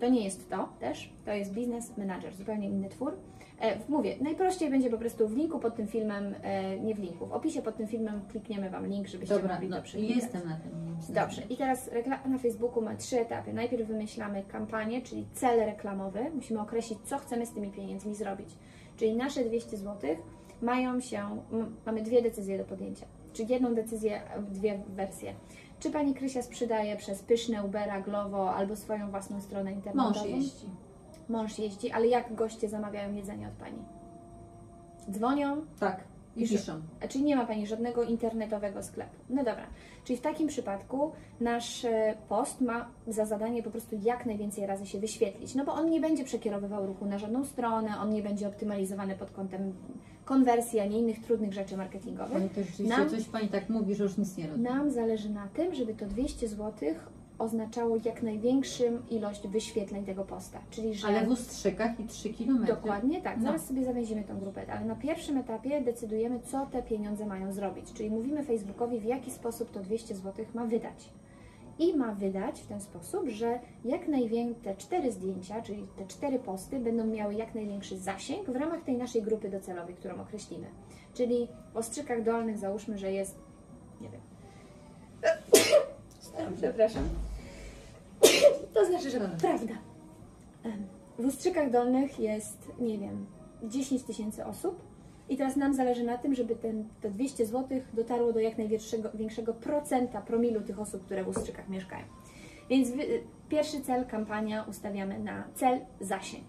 To 0.00 0.08
nie 0.08 0.24
jest 0.24 0.50
to 0.50 0.68
też, 0.80 1.12
to 1.24 1.32
jest 1.32 1.54
Business 1.54 1.96
Manager, 1.96 2.34
zupełnie 2.34 2.68
inny 2.68 2.88
twór. 2.88 3.16
E, 3.60 3.78
mówię, 3.88 4.16
najprościej 4.20 4.70
będzie 4.70 4.90
po 4.90 4.98
prostu 4.98 5.28
w 5.28 5.36
linku 5.36 5.58
pod 5.58 5.76
tym 5.76 5.86
filmem, 5.86 6.34
e, 6.42 6.80
nie 6.80 6.94
w 6.94 6.98
linku, 6.98 7.26
w 7.26 7.32
opisie 7.32 7.62
pod 7.62 7.76
tym 7.76 7.86
filmem 7.86 8.20
klikniemy 8.28 8.70
Wam 8.70 8.86
link, 8.86 9.08
żebyście 9.08 9.34
Dobra, 9.34 9.54
mogli 9.54 9.68
no, 9.68 9.76
to 9.92 9.98
jestem 9.98 10.48
na 10.48 10.56
tym. 10.56 10.72
Dobrze, 11.08 11.42
i 11.50 11.56
teraz 11.56 11.88
reklama 11.88 12.28
na 12.28 12.38
Facebooku 12.38 12.82
ma 12.82 12.96
trzy 12.96 13.20
etapy. 13.20 13.52
Najpierw 13.52 13.88
wymyślamy 13.88 14.42
kampanię, 14.42 15.02
czyli 15.02 15.26
cel 15.32 15.60
reklamowy. 15.60 16.30
Musimy 16.34 16.60
określić, 16.60 16.98
co 17.04 17.18
chcemy 17.18 17.46
z 17.46 17.50
tymi 17.50 17.70
pieniędzmi 17.70 18.14
zrobić. 18.14 18.48
Czyli 18.96 19.16
nasze 19.16 19.44
200 19.44 19.76
zł 19.76 20.16
mają 20.62 21.00
się, 21.00 21.42
mamy 21.86 22.02
dwie 22.02 22.22
decyzje 22.22 22.58
do 22.58 22.64
podjęcia. 22.64 23.06
Czyli 23.34 23.52
jedną 23.52 23.74
decyzję, 23.74 24.20
dwie 24.50 24.78
wersje. 24.88 25.34
Czy 25.80 25.90
Pani 25.90 26.14
Krysia 26.14 26.42
sprzedaje 26.42 26.96
przez 26.96 27.22
Pyszne, 27.22 27.64
Ubera, 27.64 28.00
Glovo 28.00 28.54
albo 28.54 28.76
swoją 28.76 29.10
własną 29.10 29.40
stronę 29.40 29.72
internetową? 29.72 30.20
Mąż 30.20 30.30
jeździ. 30.30 30.66
Mąż 31.28 31.58
jeździ, 31.58 31.90
ale 31.90 32.06
jak 32.06 32.34
goście 32.34 32.68
zamawiają 32.68 33.14
jedzenie 33.14 33.48
od 33.48 33.54
Pani? 33.54 33.78
Dzwonią, 35.10 35.56
Tak. 35.80 36.04
I 36.36 36.48
piszą. 36.48 36.82
Czyli 37.08 37.24
nie 37.24 37.36
ma 37.36 37.46
Pani 37.46 37.66
żadnego 37.66 38.02
internetowego 38.02 38.82
sklepu. 38.82 39.16
No 39.30 39.44
dobra, 39.44 39.66
czyli 40.04 40.18
w 40.18 40.22
takim 40.22 40.48
przypadku 40.48 41.12
nasz 41.40 41.84
e, 41.84 42.14
post 42.28 42.60
ma 42.60 42.88
za 43.06 43.26
zadanie 43.26 43.62
po 43.62 43.70
prostu 43.70 43.96
jak 44.02 44.26
najwięcej 44.26 44.66
razy 44.66 44.86
się 44.86 45.00
wyświetlić, 45.00 45.54
no 45.54 45.64
bo 45.64 45.72
on 45.72 45.90
nie 45.90 46.00
będzie 46.00 46.24
przekierowywał 46.24 46.86
ruchu 46.86 47.06
na 47.06 47.18
żadną 47.18 47.44
stronę, 47.44 47.90
on 48.00 48.10
nie 48.10 48.22
będzie 48.22 48.48
optymalizowany 48.48 49.14
pod 49.14 49.30
kątem 49.30 49.72
konwersji, 50.24 50.80
ani 50.80 50.98
innych 50.98 51.20
trudnych 51.24 51.52
rzeczy 51.52 51.76
marketingowych. 51.76 52.32
Pani 52.32 52.48
też 52.48 52.66
rzeczywiście 52.66 52.96
Nam- 52.98 53.10
coś 53.10 53.24
Pani 53.24 53.48
tak 53.48 53.68
mówi, 53.68 53.94
że 53.94 54.04
już 54.04 54.16
nic 54.18 54.36
nie 54.36 54.46
robi. 54.46 54.60
Nam 54.62 54.90
zależy 54.90 55.30
na 55.30 55.46
tym, 55.48 55.74
żeby 55.74 55.94
to 55.94 56.06
200 56.06 56.48
zł 56.48 56.72
oznaczało 57.38 57.96
jak 58.04 58.22
największą 58.22 58.84
ilość 59.10 59.48
wyświetleń 59.48 60.04
tego 60.04 60.24
posta, 60.24 60.58
czyli 60.70 60.94
że... 60.94 61.06
Ale 61.08 61.26
w 61.26 61.28
Ustrzykach 61.28 62.00
i 62.00 62.04
3 62.04 62.34
km. 62.34 62.64
Dokładnie 62.66 63.22
tak, 63.22 63.36
No. 63.36 63.42
zaraz 63.42 63.66
sobie 63.66 63.84
zawęzimy 63.84 64.24
tą 64.24 64.38
grupę, 64.38 64.62
ale 64.72 64.84
na 64.84 64.94
pierwszym 64.94 65.36
etapie 65.38 65.80
decydujemy, 65.82 66.40
co 66.40 66.66
te 66.66 66.82
pieniądze 66.82 67.26
mają 67.26 67.52
zrobić, 67.52 67.92
czyli 67.92 68.10
mówimy 68.10 68.42
Facebookowi, 68.44 69.00
w 69.00 69.04
jaki 69.04 69.30
sposób 69.30 69.70
to 69.70 69.80
200 69.80 70.14
zł 70.14 70.44
ma 70.54 70.64
wydać. 70.64 71.10
I 71.78 71.96
ma 71.96 72.12
wydać 72.12 72.60
w 72.60 72.66
ten 72.66 72.80
sposób, 72.80 73.28
że 73.28 73.60
jak 73.84 74.08
najwięcej 74.08 74.62
te 74.62 74.76
cztery 74.76 75.12
zdjęcia, 75.12 75.62
czyli 75.62 75.86
te 75.96 76.06
cztery 76.06 76.38
posty, 76.38 76.80
będą 76.80 77.06
miały 77.06 77.34
jak 77.34 77.54
największy 77.54 77.98
zasięg 77.98 78.50
w 78.50 78.56
ramach 78.56 78.82
tej 78.82 78.96
naszej 78.96 79.22
grupy 79.22 79.50
docelowej, 79.50 79.94
którą 79.94 80.20
określimy. 80.20 80.66
Czyli 81.14 81.48
w 81.72 81.76
ostrzykach 81.76 82.22
dolnych 82.22 82.58
załóżmy, 82.58 82.98
że 82.98 83.12
jest, 83.12 83.38
nie 84.00 84.08
wiem, 84.08 84.20
przepraszam, 86.56 87.08
to 88.74 88.86
znaczy, 88.86 89.10
że 89.10 89.20
prawda. 89.20 89.74
W 91.18 91.24
Ustrzykach 91.24 91.70
Dolnych 91.70 92.20
jest, 92.20 92.72
nie 92.78 92.98
wiem, 92.98 93.26
10 93.62 94.02
tysięcy 94.02 94.44
osób 94.44 94.93
i 95.28 95.36
teraz 95.36 95.56
nam 95.56 95.74
zależy 95.74 96.04
na 96.04 96.18
tym, 96.18 96.34
żeby 96.34 96.56
ten, 96.56 96.88
te 97.00 97.10
200 97.10 97.46
zł 97.46 97.80
dotarło 97.92 98.32
do 98.32 98.40
jak 98.40 98.58
największego 98.58 99.10
większego 99.14 99.54
procenta, 99.54 100.20
promilu 100.20 100.60
tych 100.60 100.80
osób, 100.80 101.04
które 101.04 101.24
w 101.24 101.28
Ustrzykach 101.28 101.68
mieszkają. 101.68 102.04
Więc 102.70 102.90
wy, 102.90 103.02
pierwszy 103.48 103.80
cel, 103.80 104.06
kampania 104.06 104.64
ustawiamy 104.68 105.18
na 105.18 105.44
cel, 105.54 105.80
zasięg. 106.00 106.44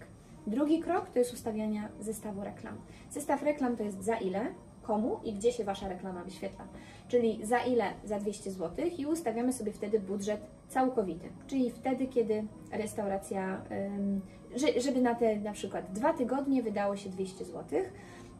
Drugi 0.46 0.80
krok 0.80 1.10
to 1.10 1.18
jest 1.18 1.34
ustawianie 1.34 1.88
zestawu 2.00 2.44
reklam. 2.44 2.74
Zestaw 3.10 3.42
reklam 3.42 3.76
to 3.76 3.82
jest 3.82 4.04
za 4.04 4.16
ile, 4.16 4.46
komu 4.82 5.20
i 5.24 5.32
gdzie 5.32 5.52
się 5.52 5.64
Wasza 5.64 5.88
reklama 5.88 6.24
wyświetla. 6.24 6.64
Czyli 7.08 7.46
za 7.46 7.58
ile? 7.58 7.84
Za 8.04 8.18
200 8.18 8.50
zł 8.50 8.86
i 8.98 9.06
ustawiamy 9.06 9.52
sobie 9.52 9.72
wtedy 9.72 10.00
budżet 10.00 10.40
całkowity. 10.68 11.28
Czyli 11.46 11.70
wtedy, 11.70 12.06
kiedy 12.06 12.44
restauracja, 12.72 13.62
żeby 14.76 15.00
na 15.00 15.14
te 15.14 15.36
na 15.36 15.52
przykład 15.52 15.92
dwa 15.92 16.12
tygodnie 16.12 16.62
wydało 16.62 16.96
się 16.96 17.10
200 17.10 17.44
zł. 17.44 17.80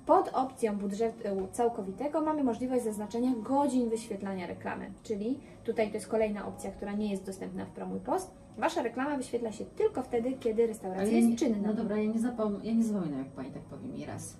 Pod 0.07 0.31
opcją 0.35 0.77
budżetu 0.77 1.29
całkowitego 1.53 2.21
mamy 2.21 2.45
możliwość 2.45 2.85
zaznaczenia 2.85 3.33
godzin 3.43 3.89
wyświetlania 3.91 4.47
reklamy, 4.47 4.91
czyli 5.03 5.39
tutaj 5.65 5.89
to 5.89 5.95
jest 5.95 6.09
kolejna 6.09 6.47
opcja, 6.47 6.71
która 6.71 6.93
nie 6.93 7.11
jest 7.11 7.27
dostępna 7.27 7.65
w 7.65 7.69
Promuj 7.71 8.01
Post. 8.01 8.31
Wasza 8.59 8.83
reklama 8.83 9.17
wyświetla 9.17 9.53
się 9.53 9.65
tylko 9.65 10.03
wtedy, 10.03 10.33
kiedy 10.33 10.67
restauracja 10.67 11.07
ja 11.07 11.13
jest 11.17 11.29
nie, 11.29 11.37
czynna. 11.37 11.69
No 11.69 11.75
dobra, 11.75 11.97
ja 11.97 12.05
nie, 12.13 12.21
zapom- 12.21 12.61
ja 12.65 12.73
nie 12.73 12.85
zapominam, 12.85 13.19
jak 13.19 13.29
Pani 13.29 13.51
tak 13.51 13.63
powie 13.63 13.89
mi 13.89 14.05
raz. 14.07 14.37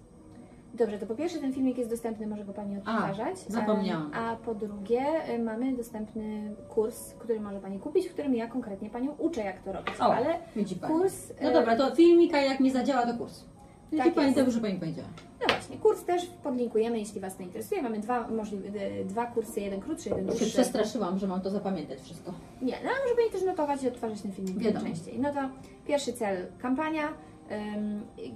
Dobrze, 0.75 0.99
to 0.99 1.07
po 1.07 1.15
pierwsze 1.15 1.39
ten 1.39 1.53
filmik 1.53 1.79
jest 1.79 1.91
dostępny, 1.91 2.27
może 2.27 2.45
go 2.45 2.53
Pani 2.53 2.77
odtwarzać. 2.79 3.39
zapomniałam. 3.39 4.11
A, 4.15 4.31
a 4.33 4.37
po 4.37 4.55
drugie 4.55 5.35
y, 5.35 5.39
mamy 5.39 5.77
dostępny 5.77 6.55
kurs, 6.69 7.15
który 7.15 7.41
może 7.41 7.61
Pani 7.61 7.79
kupić, 7.79 8.07
w 8.09 8.13
którym 8.13 8.35
ja 8.35 8.47
konkretnie 8.49 8.91
Panią 8.91 9.13
uczę, 9.19 9.41
jak 9.45 9.63
to 9.63 9.73
robić. 9.73 9.95
O, 10.01 10.15
Ale 10.15 10.39
Widzi 10.57 10.77
Pani. 10.77 10.95
kurs... 10.95 11.33
No 11.43 11.51
y, 11.51 11.53
dobra, 11.53 11.77
to 11.77 11.95
filmika 11.95 12.41
jak 12.41 12.61
nie 12.61 12.71
zadziała, 12.73 13.07
to 13.07 13.19
kurs. 13.19 13.45
Widzi 13.93 14.05
Tak 14.05 14.15
Pani 14.15 14.35
dobrze, 14.35 14.53
że 14.53 14.61
Pani 14.61 14.79
powiedziała. 14.79 15.09
No 15.41 15.47
właśnie, 15.55 15.77
kurs 15.77 16.05
też 16.05 16.27
podlinkujemy, 16.27 16.99
jeśli 16.99 17.21
Was 17.21 17.37
to 17.37 17.43
interesuje. 17.43 17.83
Mamy 17.83 17.99
dwa, 18.01 18.29
możliwe, 18.29 18.69
dwa 19.05 19.27
kursy, 19.27 19.61
jeden 19.61 19.81
krótszy, 19.81 20.09
jeden 20.09 20.27
Bo 20.27 20.33
się 20.33 20.39
dłuższy. 20.39 20.55
przestraszyłam, 20.55 21.19
że 21.19 21.27
mam 21.27 21.41
to 21.41 21.51
zapamiętać 21.51 22.01
wszystko. 22.01 22.35
Nie, 22.63 22.73
no 22.85 22.91
ale 22.91 22.99
może 23.03 23.15
Pani 23.17 23.31
też 23.31 23.43
notować 23.43 23.83
i 23.83 23.89
odtwarzać 23.89 24.23
ten 24.23 24.33
filmik 24.33 24.59
Wiadomo. 24.59 24.85
częściej. 24.87 25.19
No 25.21 25.33
to 25.33 25.41
pierwszy 25.87 26.13
cel 26.13 26.47
kampania, 26.59 27.09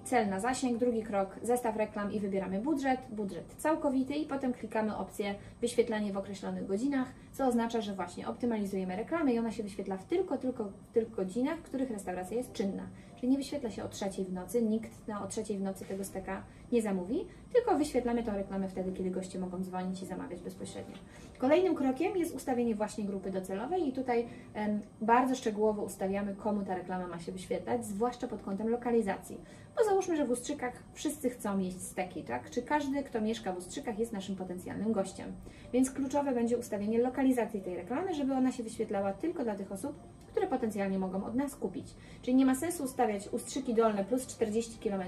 cel 0.05 0.29
na 0.29 0.41
zasięg, 0.41 0.79
drugi 0.79 1.03
krok 1.03 1.37
zestaw 1.43 1.77
reklam 1.77 2.13
i 2.13 2.21
wybieramy 2.21 2.59
budżet, 2.61 3.01
budżet 3.11 3.55
całkowity 3.59 4.15
i 4.15 4.27
potem 4.27 4.53
klikamy 4.53 4.97
opcję 4.97 5.35
wyświetlanie 5.61 6.13
w 6.13 6.17
określonych 6.17 6.67
godzinach, 6.67 7.09
co 7.33 7.47
oznacza, 7.47 7.81
że 7.81 7.95
właśnie 7.95 8.29
optymalizujemy 8.29 8.97
reklamę 8.97 9.33
i 9.33 9.39
ona 9.39 9.53
się 9.53 9.63
wyświetla 9.63 9.97
w 9.97 10.05
tylko, 10.05 10.39
tylko 10.39 10.69
tylko 10.93 11.17
godzinach, 11.17 11.59
w 11.59 11.63
których 11.63 11.91
restauracja 11.91 12.37
jest 12.37 12.53
czynna. 12.53 12.83
Czyli 13.20 13.33
nie 13.33 13.38
wyświetla 13.38 13.70
się 13.70 13.85
o 13.85 13.88
trzeciej 13.88 14.24
w 14.24 14.33
nocy, 14.33 14.62
nikt 14.62 15.09
na 15.09 15.24
o 15.24 15.26
trzeciej 15.26 15.59
w 15.59 15.62
nocy 15.62 15.85
tego 15.85 16.04
steka 16.04 16.42
nie 16.72 16.83
zamówi, 16.83 17.26
tylko 17.52 17.78
wyświetlamy 17.78 18.22
tą 18.22 18.33
reklamę 18.33 18.68
wtedy, 18.68 18.92
kiedy 18.92 19.11
goście 19.11 19.38
mogą 19.38 19.62
dzwonić 19.62 20.02
i 20.02 20.06
zamawiać 20.06 20.40
bezpośrednio. 20.40 20.94
Kolejnym 21.38 21.74
krokiem 21.74 22.16
jest 22.16 22.35
ustawienie 22.35 22.74
właśnie 22.74 23.04
grupy 23.04 23.30
docelowej 23.30 23.88
i 23.88 23.92
tutaj 23.92 24.26
em, 24.54 24.80
bardzo 25.00 25.35
szczegółowo 25.35 25.83
ustawiamy, 25.83 26.35
komu 26.35 26.62
ta 26.62 26.74
reklama 26.74 27.06
ma 27.06 27.18
się 27.18 27.33
wyświetlać, 27.33 27.87
zwłaszcza 27.87 28.28
pod 28.28 28.42
kątem 28.42 28.68
lokalizacji. 28.68 29.40
Bo 29.76 29.85
załóżmy, 29.85 30.16
że 30.16 30.24
w 30.24 30.30
Ustrzykach 30.30 30.83
wszyscy 30.92 31.30
chcą 31.30 31.59
jeść 31.59 31.83
steki, 31.83 32.22
tak? 32.22 32.50
Czy 32.50 32.62
każdy, 32.62 33.02
kto 33.02 33.20
mieszka 33.20 33.52
w 33.52 33.59
Ustrzykach 33.59 33.98
jest 33.98 34.12
naszym 34.12 34.37
potencjalnym 34.37 34.92
gościem. 34.92 35.33
Więc 35.72 35.90
kluczowe 35.90 36.35
będzie 36.35 36.59
ustawienie 36.59 36.98
lokalizacji 36.98 37.61
tej 37.61 37.76
reklamy, 37.76 38.14
żeby 38.14 38.35
ona 38.35 38.52
się 38.52 38.62
wyświetlała 38.62 39.12
tylko 39.12 39.44
dla 39.44 39.54
tych 39.54 39.72
osób, 39.72 39.92
które 40.31 40.47
potencjalnie 40.47 40.99
mogą 40.99 41.25
od 41.25 41.35
nas 41.35 41.57
kupić. 41.57 41.87
Czyli 42.23 42.37
nie 42.37 42.47
ma 42.47 42.55
sensu 42.55 42.85
ustawiać 42.85 43.29
Ustrzyki 43.29 43.75
Dolne 43.75 44.05
plus 44.05 44.27
40 44.27 44.79
km, 44.79 45.03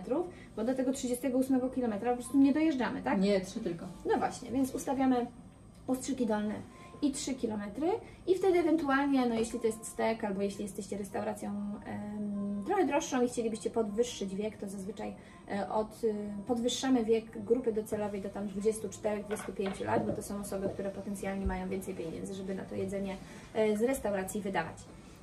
bo 0.57 0.65
do 0.65 0.75
tego 0.75 0.93
38 0.93 1.61
km 1.61 1.93
po 1.93 2.15
prostu 2.15 2.39
nie 2.39 2.53
dojeżdżamy, 2.53 3.03
tak? 3.03 3.21
Nie, 3.21 3.41
trzy 3.41 3.61
tylko. 3.61 3.87
No 4.05 4.19
właśnie, 4.19 4.51
więc 4.51 4.75
ustawiamy 4.75 5.27
Ustrzyki 5.87 6.27
Dolne 6.27 6.55
i 7.03 7.13
3 7.13 7.35
km 7.35 7.63
i 8.27 8.35
wtedy 8.35 8.59
ewentualnie, 8.59 9.27
no 9.27 9.35
jeśli 9.35 9.61
to 9.61 9.67
jest 9.67 9.87
stek 9.87 10.25
albo 10.25 10.43
jeśli 10.43 10.63
jesteście 10.63 10.99
restauracją 10.99 11.51
em, 11.87 12.63
trochę 12.67 12.87
droższą 12.87 13.23
i 13.23 13.29
chcielibyście 13.29 13.71
podwyższyć 13.71 14.35
wiek, 14.35 14.57
to 14.57 14.69
zazwyczaj 14.69 15.15
e, 15.51 15.69
od, 15.69 16.05
y, 16.05 16.15
podwyższamy 16.47 17.05
wiek 17.05 17.45
grupy 17.45 17.73
docelowej 17.73 18.21
do 18.21 18.29
tam 18.29 18.49
24-25 18.49 19.85
lat, 19.85 20.07
bo 20.07 20.13
to 20.13 20.23
są 20.23 20.41
osoby, 20.41 20.69
które 20.69 20.91
potencjalnie 20.91 21.47
mają 21.47 21.69
więcej 21.69 21.95
pieniędzy, 21.95 22.35
żeby 22.35 22.55
na 22.55 22.65
to 22.65 22.75
jedzenie 22.75 23.17
e, 23.55 23.77
z 23.77 23.83
restauracji 23.83 24.41
wydawać. 24.41 24.77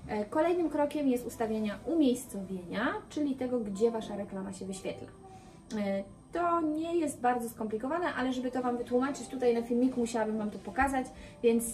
E, 0.09 0.25
Kolejnym 0.25 0.69
krokiem 0.69 1.07
jest 1.07 1.27
ustawienia 1.27 1.79
umiejscowienia, 1.85 2.93
czyli 3.09 3.35
tego, 3.35 3.59
gdzie 3.59 3.91
Wasza 3.91 4.15
reklama 4.15 4.53
się 4.53 4.65
wyświetla. 4.65 5.07
E, 5.77 6.03
To 6.33 6.61
nie 6.61 6.95
jest 6.95 7.21
bardzo 7.21 7.49
skomplikowane, 7.49 8.13
ale 8.13 8.33
żeby 8.33 8.51
to 8.51 8.61
Wam 8.61 8.77
wytłumaczyć 8.77 9.27
tutaj 9.27 9.53
na 9.53 9.61
filmiku, 9.61 9.99
musiałabym 9.99 10.37
Wam 10.37 10.51
to 10.51 10.59
pokazać, 10.59 11.05
więc 11.43 11.65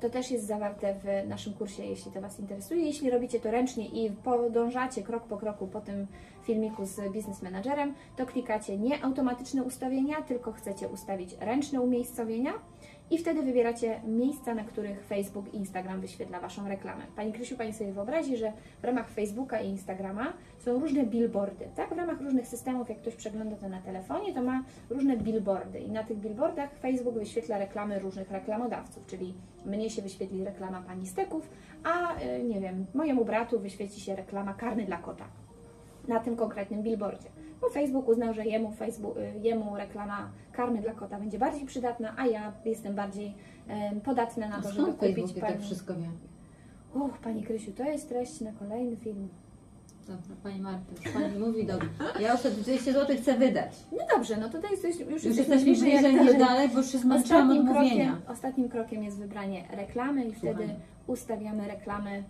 to 0.00 0.10
też 0.10 0.30
jest 0.30 0.46
zawarte 0.46 0.94
w 0.94 1.28
naszym 1.28 1.52
kursie, 1.54 1.84
jeśli 1.86 2.12
to 2.12 2.20
Was 2.20 2.40
interesuje. 2.40 2.84
Jeśli 2.84 3.10
robicie 3.10 3.40
to 3.40 3.50
ręcznie 3.50 3.86
i 3.88 4.10
podążacie 4.10 5.02
krok 5.02 5.22
po 5.24 5.36
kroku 5.36 5.66
po 5.66 5.80
tym 5.80 6.06
filmiku 6.42 6.86
z 6.86 6.96
Business 7.12 7.42
Managerem, 7.42 7.94
to 8.16 8.26
klikacie 8.26 8.78
nie 8.78 9.04
automatyczne 9.04 9.62
ustawienia, 9.62 10.22
tylko 10.22 10.52
chcecie 10.52 10.88
ustawić 10.88 11.36
ręczne 11.40 11.80
umiejscowienia 11.80 12.52
i 13.12 13.18
wtedy 13.18 13.42
wybieracie 13.42 14.00
miejsca, 14.06 14.54
na 14.54 14.64
których 14.64 15.04
Facebook 15.04 15.54
i 15.54 15.56
Instagram 15.56 16.00
wyświetla 16.00 16.40
Waszą 16.40 16.68
reklamę. 16.68 17.02
Pani 17.16 17.32
Krysiu, 17.32 17.56
Pani 17.56 17.72
sobie 17.72 17.92
wyobrazi, 17.92 18.36
że 18.36 18.52
w 18.80 18.84
ramach 18.84 19.08
Facebooka 19.10 19.60
i 19.60 19.68
Instagrama 19.68 20.32
są 20.58 20.80
różne 20.80 21.06
billboardy, 21.06 21.68
tak? 21.76 21.94
W 21.94 21.98
ramach 21.98 22.20
różnych 22.20 22.46
systemów, 22.46 22.88
jak 22.88 22.98
ktoś 22.98 23.14
przegląda 23.14 23.56
to 23.56 23.68
na 23.68 23.80
telefonie, 23.80 24.34
to 24.34 24.42
ma 24.42 24.64
różne 24.90 25.16
billboardy 25.16 25.78
i 25.78 25.90
na 25.90 26.04
tych 26.04 26.18
billboardach 26.18 26.70
Facebook 26.78 27.14
wyświetla 27.14 27.58
reklamy 27.58 27.98
różnych 27.98 28.30
reklamodawców, 28.30 29.06
czyli 29.06 29.34
mnie 29.66 29.90
się 29.90 30.02
wyświetli 30.02 30.44
reklama 30.44 30.82
Pani 30.86 31.06
Steków, 31.06 31.48
a 31.84 32.20
y, 32.20 32.42
nie 32.44 32.60
wiem, 32.60 32.86
mojemu 32.94 33.24
bratu 33.24 33.60
wyświetli 33.60 34.00
się 34.00 34.16
reklama 34.16 34.54
karny 34.54 34.84
dla 34.84 34.96
kota 34.96 35.24
na 36.08 36.20
tym 36.20 36.36
konkretnym 36.36 36.82
billboardzie. 36.82 37.28
Bo 37.60 37.68
Facebook 37.70 38.08
uznał, 38.08 38.34
że 38.34 38.44
jemu, 38.46 38.72
Facebook, 38.72 39.16
y, 39.16 39.32
jemu 39.42 39.76
reklama 39.76 40.30
karmy 40.52 40.80
dla 40.80 40.92
kota 40.92 41.18
będzie 41.18 41.38
bardziej 41.38 41.66
przydatna, 41.66 42.14
a 42.16 42.26
ja 42.26 42.52
jestem 42.64 42.94
bardziej 42.94 43.34
podatna 44.04 44.48
na 44.48 44.62
to, 44.62 44.72
żeby 44.72 44.92
kupić 44.92 45.14
Facebook 45.14 45.40
pani... 45.40 45.52
tak 45.52 45.62
wszystko 45.62 45.94
wie? 45.94 46.08
Uch, 46.94 47.18
Pani 47.18 47.42
Krysiu, 47.42 47.72
to 47.72 47.84
jest 47.84 48.08
treść 48.08 48.40
na 48.40 48.52
kolejny 48.52 48.96
film. 48.96 49.28
Dobra, 50.08 50.36
Pani 50.42 50.60
Marta, 50.60 50.92
już 51.04 51.12
Pani 51.14 51.38
mówi 51.38 51.66
dobrze. 51.66 51.88
Ja 52.20 52.32
już 52.32 52.40
te 52.42 52.50
200 52.50 52.92
zł 52.92 53.16
chcę 53.16 53.38
wydać. 53.38 53.72
No 53.92 53.98
dobrze, 54.16 54.36
no 54.36 54.48
tutaj 54.48 54.70
jest, 54.70 54.84
już, 54.84 54.98
już 54.98 55.24
Już 55.24 55.36
jesteśmy 55.36 55.64
bliżej 55.64 56.14
niż 56.14 56.38
dalej, 56.38 56.68
bo 56.68 56.78
już 56.78 56.92
się 56.92 56.98
zmęczyłam 56.98 57.50
od 57.50 57.64
mówienia. 57.64 58.06
krokiem, 58.06 58.32
ostatnim 58.32 58.68
krokiem 58.68 59.02
jest 59.02 59.18
wybranie 59.18 59.64
reklamy 59.76 60.24
i 60.24 60.32
wtedy 60.34 60.68
ustawiamy 61.06 61.68
reklamy 61.68 62.24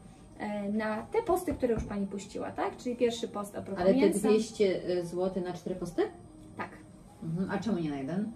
na 0.73 1.03
te 1.03 1.23
posty, 1.23 1.55
które 1.55 1.75
już 1.75 1.85
Pani 1.85 2.07
puściła, 2.07 2.51
tak? 2.51 2.77
Czyli 2.77 2.97
pierwszy 2.97 3.29
post 3.29 3.57
a 3.57 3.63
propos 3.63 3.83
Ale 3.83 3.95
te 3.95 4.01
mięsa. 4.01 4.29
200 4.29 5.05
zł 5.05 5.43
na 5.45 5.53
4 5.53 5.77
posty? 5.77 6.03
Tak. 6.57 6.71
Mhm. 7.23 7.51
A 7.51 7.59
czemu 7.59 7.79
nie 7.79 7.91
na 7.91 7.97
jeden? 7.99 8.33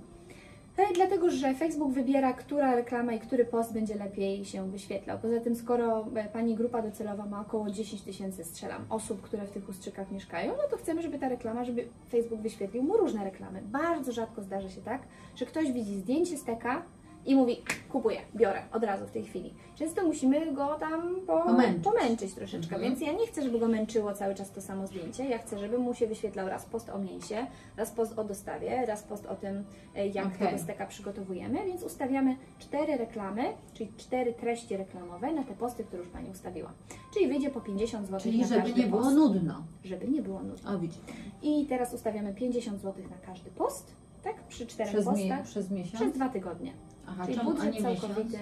E, 0.76 0.94
Dlatego, 0.94 1.30
że 1.30 1.54
Facebook 1.54 1.92
wybiera, 1.92 2.32
która 2.32 2.74
reklama 2.74 3.12
i 3.12 3.20
który 3.20 3.44
post 3.44 3.72
będzie 3.72 3.94
lepiej 3.94 4.44
się 4.44 4.70
wyświetlał. 4.70 5.18
Poza 5.18 5.40
tym, 5.40 5.56
skoro 5.56 6.06
e, 6.14 6.28
Pani 6.28 6.54
grupa 6.54 6.82
docelowa 6.82 7.26
ma 7.26 7.40
około 7.40 7.70
10 7.70 8.02
tysięcy, 8.02 8.44
strzelam, 8.44 8.84
osób, 8.90 9.22
które 9.22 9.46
w 9.46 9.50
tych 9.50 9.68
ustrzykach 9.68 10.10
mieszkają, 10.10 10.52
no 10.52 10.62
to 10.70 10.76
chcemy, 10.76 11.02
żeby 11.02 11.18
ta 11.18 11.28
reklama, 11.28 11.64
żeby 11.64 11.88
Facebook 12.10 12.40
wyświetlił 12.40 12.82
mu 12.82 12.96
różne 12.96 13.24
reklamy. 13.24 13.62
Bardzo 13.62 14.12
rzadko 14.12 14.42
zdarza 14.42 14.68
się 14.68 14.80
tak, 14.80 15.02
że 15.36 15.46
ktoś 15.46 15.72
widzi 15.72 15.94
zdjęcie 15.94 16.36
steka 16.36 16.82
i 17.26 17.34
mówi, 17.34 17.56
kupuję, 17.92 18.20
biorę 18.36 18.62
od 18.72 18.84
razu 18.84 19.06
w 19.06 19.10
tej 19.10 19.24
chwili. 19.24 19.54
Często 19.74 20.04
musimy 20.04 20.52
go 20.52 20.74
tam 20.74 21.16
po, 21.26 21.40
Pomęczyć. 21.42 21.84
pomęczyć 21.84 22.34
troszeczkę, 22.34 22.74
Mhm. 22.76 22.82
więc 22.82 23.00
ja 23.06 23.12
nie 23.12 23.26
chcę, 23.26 23.42
żeby 23.42 23.58
go 23.58 23.68
męczyło 23.68 24.12
cały 24.12 24.34
czas 24.34 24.50
to 24.50 24.60
samo 24.60 24.86
zdjęcie. 24.86 25.24
Ja 25.24 25.38
chcę, 25.38 25.58
żeby 25.58 25.78
mu 25.78 25.94
się 25.94 26.06
wyświetlał 26.06 26.48
raz 26.48 26.64
post 26.66 26.90
o 26.90 26.98
mięsie, 26.98 27.46
raz 27.76 27.90
post 27.90 28.18
o 28.18 28.24
dostawie, 28.24 28.86
raz 28.86 29.02
post 29.02 29.26
o 29.26 29.34
tym, 29.36 29.64
e, 29.96 30.08
jak 30.08 30.26
Okej. 30.26 30.38
tego 30.38 30.58
steka 30.58 30.86
przygotowujemy, 30.86 31.64
więc 31.66 31.82
ustawiamy 31.82 32.36
cztery 32.58 32.96
reklamy, 32.96 33.42
czyli 33.74 33.92
cztery 33.96 34.32
treści 34.32 34.76
reklamowe 34.76 35.32
na 35.32 35.44
te 35.44 35.54
posty, 35.54 35.84
które 35.84 36.02
już 36.02 36.12
Pani 36.12 36.30
ustawiła. 36.30 36.72
Czyli 37.14 37.28
wyjdzie 37.28 37.50
po 37.50 37.60
50 37.60 38.06
zł 38.06 38.20
Czyli 38.20 38.40
na 38.40 38.46
żeby 38.46 38.60
każdy 38.62 38.80
nie 38.82 38.86
było 38.86 39.02
post. 39.02 39.16
nudno. 39.16 39.64
Żeby 39.84 40.08
nie 40.08 40.22
było 40.22 40.42
nudno. 40.42 40.74
O, 40.74 40.78
widzicie. 40.78 41.02
I 41.42 41.66
teraz 41.66 41.94
ustawiamy 41.94 42.34
50 42.34 42.80
zł 42.80 43.04
na 43.10 43.26
każdy 43.26 43.50
post, 43.50 43.92
tak? 44.22 44.42
Przy 44.42 44.66
czterech 44.66 44.92
Przez, 44.92 45.04
postach. 45.04 45.24
mie- 45.38 45.44
przez 45.44 45.70
miesiąc? 45.70 45.94
Przez 45.94 46.12
dwa 46.12 46.28
tygodnie. 46.28 46.72
Aha, 47.06 47.24
Czyli 47.26 47.38
czemu, 47.38 47.50
budżet 47.50 47.82
całkowity. 47.82 48.38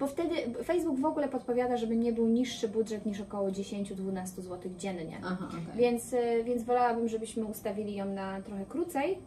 Bo 0.00 0.06
wtedy 0.06 0.34
Facebook 0.64 1.00
w 1.00 1.04
ogóle 1.04 1.28
podpowiada, 1.28 1.76
żeby 1.76 1.96
nie 1.96 2.12
był 2.12 2.26
niższy 2.26 2.68
budżet 2.68 3.06
niż 3.06 3.20
około 3.20 3.48
10-12 3.48 4.26
zł 4.26 4.72
dziennie. 4.78 5.20
Aha, 5.24 5.48
okej. 5.48 5.60
Więc, 5.76 6.12
y, 6.12 6.44
więc 6.44 6.62
wolałabym, 6.62 7.08
żebyśmy 7.08 7.44
ustawili 7.44 7.94
ją 7.96 8.04
na 8.04 8.42
trochę 8.42 8.66
krócej. 8.66 9.18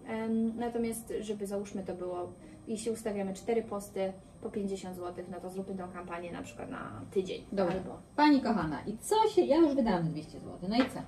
Natomiast, 0.55 1.13
żeby 1.19 1.47
załóżmy 1.47 1.83
to 1.83 1.93
było, 1.93 2.33
jeśli 2.67 2.91
ustawiamy 2.91 3.33
4 3.33 3.63
posty 3.63 4.13
po 4.41 4.49
50 4.49 4.95
zł, 4.95 5.25
no 5.31 5.39
to 5.39 5.49
zróbmy 5.49 5.75
tą 5.75 5.91
kampanię 5.91 6.31
na 6.31 6.41
przykład 6.41 6.69
na 6.69 7.01
tydzień. 7.11 7.43
Dobra. 7.51 7.75
Albo. 7.75 7.97
Pani 8.15 8.41
kochana, 8.41 8.81
i 8.87 8.97
co 8.97 9.15
się... 9.29 9.41
Ja 9.41 9.57
już 9.57 9.75
wydałam 9.75 10.09
200 10.09 10.39
zł, 10.39 10.57
no 10.69 10.75
i 10.75 10.89
co? 10.89 10.99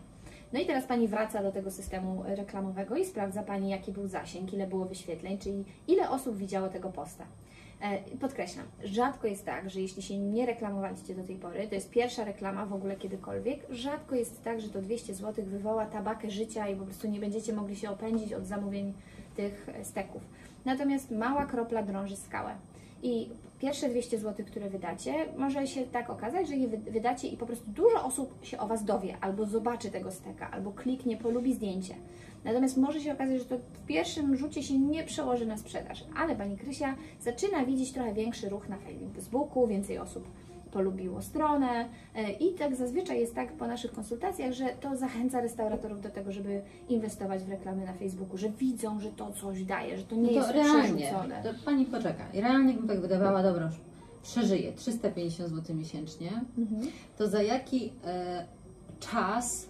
No 0.54 0.60
i 0.60 0.66
teraz 0.66 0.86
Pani 0.86 1.08
wraca 1.08 1.44
do 1.44 1.52
tego 1.52 1.72
systemu 1.72 2.24
reklamowego 2.28 2.96
i 2.96 3.06
sprawdza 3.06 3.44
Pani, 3.44 3.70
jaki 3.70 3.92
był 3.92 4.08
zasięg, 4.08 4.54
ile 4.54 4.68
było 4.68 4.86
wyświetleń, 4.86 5.38
czyli 5.38 5.66
ile 5.88 6.10
osób 6.10 6.38
widziało 6.38 6.70
tego 6.70 6.90
posta. 6.90 7.24
E, 7.82 8.18
Podkreślam, 8.20 8.66
rzadko 8.84 9.28
jest 9.28 9.46
tak, 9.46 9.70
że 9.70 9.82
jeśli 9.82 10.02
się 10.02 10.18
nie 10.18 10.46
reklamowaliście 10.46 11.16
do 11.16 11.24
tej 11.24 11.36
pory, 11.36 11.68
to 11.68 11.76
jest 11.76 11.90
pierwsza 11.90 12.24
reklama 12.24 12.66
w 12.66 12.74
ogóle 12.74 12.96
kiedykolwiek, 12.96 13.60
rzadko 13.70 14.16
jest 14.16 14.44
tak, 14.44 14.62
że 14.62 14.70
to 14.70 14.82
200 14.82 15.14
zł 15.14 15.46
wywoła 15.46 15.86
tabakę 15.86 16.32
życia 16.32 16.68
i 16.68 16.76
po 16.76 16.86
prostu 16.86 17.08
nie 17.08 17.20
będziecie 17.20 17.54
mogli 17.54 17.76
się 17.76 17.90
opędzić 17.90 18.34
od 18.34 18.46
zamówień 18.46 18.94
tych 19.36 19.70
steków. 19.84 20.22
Natomiast 20.66 21.12
mała 21.12 21.46
kropla 21.46 21.84
drąży 21.84 22.16
skałę. 22.16 22.56
I 23.04 23.30
pierwsze 23.60 23.90
200 23.90 24.18
zł, 24.20 24.46
które 24.46 24.70
wydacie, 24.70 25.14
może 25.38 25.68
się 25.68 25.82
tak 25.86 26.10
okazać, 26.10 26.48
że 26.48 26.56
je 26.56 26.68
wy- 26.68 26.92
wydacie 26.92 27.28
i 27.28 27.38
po 27.38 27.46
prostu 27.46 27.72
dużo 27.72 28.06
osób 28.06 28.46
się 28.46 28.58
o 28.58 28.68
Was 28.68 28.84
dowie, 28.86 29.18
albo 29.22 29.46
zobaczy 29.46 29.92
tego 29.92 30.12
steka, 30.12 30.52
albo 30.52 30.72
kliknie, 30.72 31.18
polubi 31.18 31.54
zdjęcie. 31.54 31.96
Natomiast 32.44 32.78
może 32.78 33.02
się 33.02 33.14
okazać, 33.14 33.40
że 33.40 33.46
to 33.46 33.58
w 33.58 33.86
pierwszym 33.86 34.36
rzucie 34.36 34.64
się 34.64 34.80
nie 34.80 35.04
przełoży 35.04 35.46
na 35.46 35.58
sprzedaż, 35.58 36.04
ale 36.16 36.36
Pani 36.36 36.58
Krysia 36.58 36.96
zaczyna 37.22 37.66
widzieć 37.66 37.92
trochę 37.92 38.14
większy 38.14 38.50
ruch 38.50 38.70
na 38.70 38.78
Facebooku, 39.16 39.68
więcej 39.68 39.98
osób 39.98 40.24
polubiło 40.74 41.22
stronę 41.22 41.90
e, 42.16 42.32
i 42.32 42.54
tak 42.54 42.76
zazwyczaj 42.76 43.20
jest 43.20 43.36
tak 43.36 43.54
po 43.54 43.68
naszych 43.68 43.92
konsultacjach, 43.92 44.54
że 44.54 44.66
to 44.66 44.98
zachęca 44.98 45.42
restauratorów 45.42 46.02
do 46.02 46.10
tego, 46.10 46.32
żeby 46.32 46.62
inwestować 46.90 47.44
w 47.44 47.50
reklamy 47.50 47.86
na 47.86 47.94
Facebooku, 47.94 48.38
że 48.38 48.50
widzą, 48.50 49.00
że 49.00 49.10
to 49.12 49.32
coś 49.32 49.64
daje, 49.64 49.98
że 49.98 50.04
to 50.04 50.16
nie 50.16 50.22
No 50.22 50.32
jest 50.32 50.48
to 50.48 50.54
realnie, 50.54 51.06
przerzucone. 51.06 51.44
to 51.44 51.50
Pani 51.66 51.86
poczeka. 51.86 52.24
I 52.34 52.42
realnie 52.42 52.74
bym 52.74 52.88
tak 52.88 53.02
wydawała, 53.02 53.44
dobra, 53.44 53.70
przeżyję 54.24 54.74
350 54.74 55.50
zł 55.50 55.76
miesięcznie, 55.76 56.32
Mhm. 56.58 56.82
to 57.18 57.28
za 57.28 57.42
jaki 57.44 57.94
e, 58.06 58.46
czas 59.00 59.68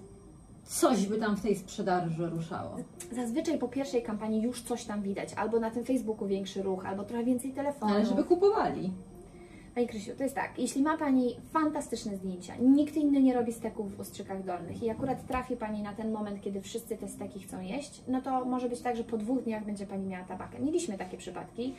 coś 0.65 1.07
by 1.07 1.17
tam 1.17 1.35
w 1.37 1.41
tej 1.41 1.55
sprzedaży 1.55 2.29
ruszało? 2.29 2.75
Zazwyczaj 3.11 3.57
po 3.57 3.67
pierwszej 3.67 4.03
kampanii 4.03 4.41
już 4.41 4.61
coś 4.61 4.85
tam 4.85 5.01
widać, 5.01 5.33
albo 5.33 5.59
na 5.59 5.71
tym 5.71 5.85
Facebooku 5.85 6.27
większy 6.27 6.61
ruch, 6.63 6.85
albo 6.85 7.03
trochę 7.03 7.23
więcej 7.23 7.51
telefonów. 7.51 7.95
Ale 7.95 8.05
żeby 8.05 8.23
kupowali. 8.23 8.91
Pani 9.75 9.87
Krysiu, 9.87 10.15
to 10.17 10.23
jest 10.23 10.35
tak, 10.35 10.59
jeśli 10.59 10.81
ma 10.81 10.97
Pani 10.97 11.35
fantastyczne 11.53 12.17
zdjęcia, 12.17 12.53
nikt 12.61 12.95
inny 12.95 13.21
nie 13.21 13.33
robi 13.33 13.53
steków 13.53 13.95
w 13.95 13.99
ustrzykach 13.99 14.43
dolnych 14.43 14.83
i 14.83 14.89
akurat 14.89 15.27
trafi 15.27 15.55
Pani 15.55 15.81
na 15.81 15.93
ten 15.93 16.11
moment, 16.11 16.41
kiedy 16.41 16.61
wszyscy 16.61 16.97
te 16.97 17.07
steki 17.07 17.39
chcą 17.39 17.61
jeść, 17.61 18.01
no 18.07 18.21
to 18.21 18.45
może 18.45 18.69
być 18.69 18.81
tak, 18.81 18.95
że 18.95 19.03
po 19.03 19.17
dwóch 19.17 19.43
dniach 19.43 19.65
będzie 19.65 19.85
Pani 19.85 20.07
miała 20.07 20.25
tabakę. 20.25 20.59
Mieliśmy 20.59 20.97
takie 20.97 21.17
przypadki, 21.17 21.73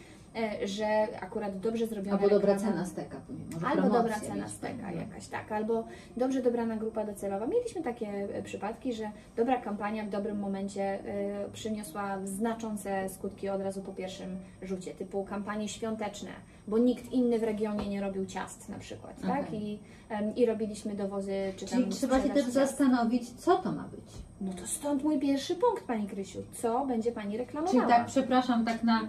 że 0.65 1.09
akurat 1.21 1.59
dobrze 1.61 1.87
zrobiona 1.87 2.17
Albo 2.19 2.29
dobra 2.29 2.55
reklama- 2.55 2.61
cena 2.61 2.87
steka. 2.87 3.17
Może 3.53 3.67
Albo 3.67 3.91
dobra 3.91 4.21
cena 4.21 4.49
steka 4.49 4.93
jakaś, 4.93 5.27
tak, 5.29 5.53
albo 5.53 5.85
dobrze 6.17 6.43
dobrana 6.43 6.77
grupa 6.77 7.05
docelowa. 7.05 7.47
Mieliśmy 7.47 7.83
takie 7.83 8.09
e, 8.09 8.43
przypadki, 8.43 8.93
że 8.93 9.11
dobra 9.37 9.57
kampania 9.57 10.05
w 10.05 10.09
dobrym 10.09 10.39
momencie 10.39 10.83
e, 10.83 11.49
przyniosła 11.53 12.19
znaczące 12.25 13.09
skutki 13.09 13.49
od 13.49 13.61
razu 13.61 13.83
po 13.83 13.93
pierwszym 13.93 14.37
rzucie, 14.63 14.95
typu 14.95 15.25
kampanie 15.25 15.69
świąteczne, 15.69 16.31
bo 16.69 16.79
nikt 16.79 17.13
inny 17.13 17.39
w 17.39 17.43
regionie 17.43 17.89
nie 17.89 18.01
robił 18.01 18.27
ciast 18.27 18.69
na 18.69 18.79
przykład, 18.79 19.21
tak? 19.23 19.47
Okej. 19.47 19.63
I, 19.63 19.79
em, 20.09 20.35
I 20.37 20.47
robiliśmy 20.47 20.95
dowozy 20.95 21.33
czy 21.57 21.67
tam 21.67 21.79
Czyli 21.79 21.91
trzeba 21.93 22.23
się 22.23 22.29
też 22.29 22.43
ciast. 22.43 22.55
zastanowić, 22.55 23.31
co 23.31 23.57
to 23.57 23.73
ma 23.73 23.83
być. 23.83 24.05
No 24.41 24.53
to 24.53 24.67
stąd 24.67 25.05
mój 25.05 25.19
pierwszy 25.19 25.55
punkt, 25.55 25.85
Pani 25.85 26.07
Krysiu. 26.07 26.39
Co 26.53 26.87
będzie 26.87 27.13
Pani 27.13 27.37
reklamowała? 27.37 27.79
Czyli 27.81 27.93
tak, 27.97 28.07
przepraszam, 28.07 28.65
tak 28.65 28.83
na 28.85 29.01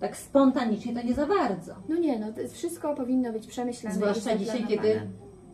tak 0.00 0.16
spontanicznie 0.16 0.94
to 0.94 1.02
nie 1.02 1.14
za 1.14 1.26
bardzo. 1.26 1.74
No 1.88 1.96
nie, 1.96 2.18
no 2.18 2.32
to 2.32 2.40
jest 2.40 2.54
wszystko 2.54 2.94
powinno 2.94 3.32
być 3.32 3.46
przemyślane 3.46 3.96
Zwłaszcza 3.96 4.36
dzisiaj, 4.36 4.60
zaplanowane. 4.60 5.00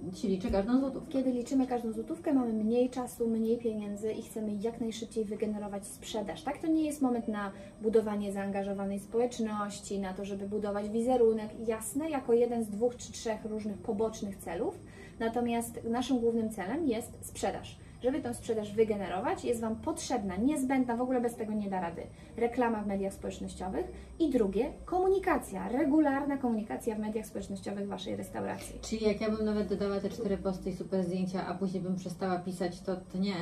kiedy 0.03 0.17
się 0.17 0.29
liczy 0.29 0.51
każdą 0.51 0.81
złotówkę. 0.81 1.13
Kiedy 1.13 1.33
liczymy 1.33 1.67
każdą 1.67 1.93
złotówkę, 1.93 2.33
mamy 2.33 2.53
mniej 2.53 2.91
czasu, 2.91 3.29
mniej 3.29 3.59
pieniędzy 3.59 4.13
i 4.13 4.23
chcemy 4.23 4.55
jak 4.55 4.81
najszybciej 4.81 5.25
wygenerować 5.25 5.87
sprzedaż. 5.87 6.43
Tak, 6.43 6.59
to 6.59 6.67
nie 6.67 6.85
jest 6.85 7.03
moment 7.03 7.29
na 7.29 7.53
budowanie 7.83 8.33
zaangażowanej 8.33 9.01
społeczności, 9.01 9.99
na 9.99 10.15
to, 10.15 10.25
żeby 10.25 10.49
budować 10.49 10.89
wizerunek. 10.89 11.49
Jasne, 11.67 12.11
jako 12.11 12.33
jeden 12.33 12.65
z 12.65 12.69
dwóch 12.69 12.97
czy 12.97 13.13
trzech 13.13 13.45
różnych 13.45 13.79
pobocznych 13.79 14.37
celów. 14.37 14.79
Natomiast 15.19 15.85
naszym 15.85 16.19
głównym 16.19 16.51
celem 16.51 16.87
jest 16.87 17.19
sprzedaż. 17.21 17.79
Żeby 18.03 18.21
tą 18.21 18.35
sprzedaż 18.35 18.73
wygenerować, 18.75 19.45
jest 19.45 19.61
Wam 19.61 19.77
potrzebna, 19.77 20.37
niezbędna, 20.37 20.97
w 20.97 21.01
ogóle 21.01 21.21
bez 21.21 21.35
tego 21.35 21.53
nie 21.53 21.71
da 21.71 21.81
rady, 21.81 22.03
reklama 22.37 22.83
w 22.83 22.87
mediach 22.87 23.13
społecznościowych 23.13 23.87
i 24.19 24.31
drugie, 24.31 24.73
komunikacja, 24.85 25.69
regularna 25.69 26.37
komunikacja 26.37 26.97
w 26.97 26.99
mediach 26.99 27.27
społecznościowych 27.27 27.89
Waszej 27.89 28.17
restauracji. 28.17 28.79
Czyli 28.81 29.05
jak 29.05 29.21
ja 29.21 29.31
bym 29.31 29.45
nawet 29.45 29.69
dodała 29.69 30.01
te 30.01 30.11
cztery 30.11 30.39
posty 30.39 30.71
i 30.71 30.75
super 30.75 31.05
zdjęcia, 31.05 31.47
a 31.47 31.55
później 31.55 31.83
bym 31.83 31.97
przestała 31.97 32.39
pisać, 32.39 32.81
to, 32.81 32.97
to 32.97 33.19
nie. 33.19 33.35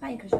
Pani 0.00 0.18
Krysiu, 0.18 0.36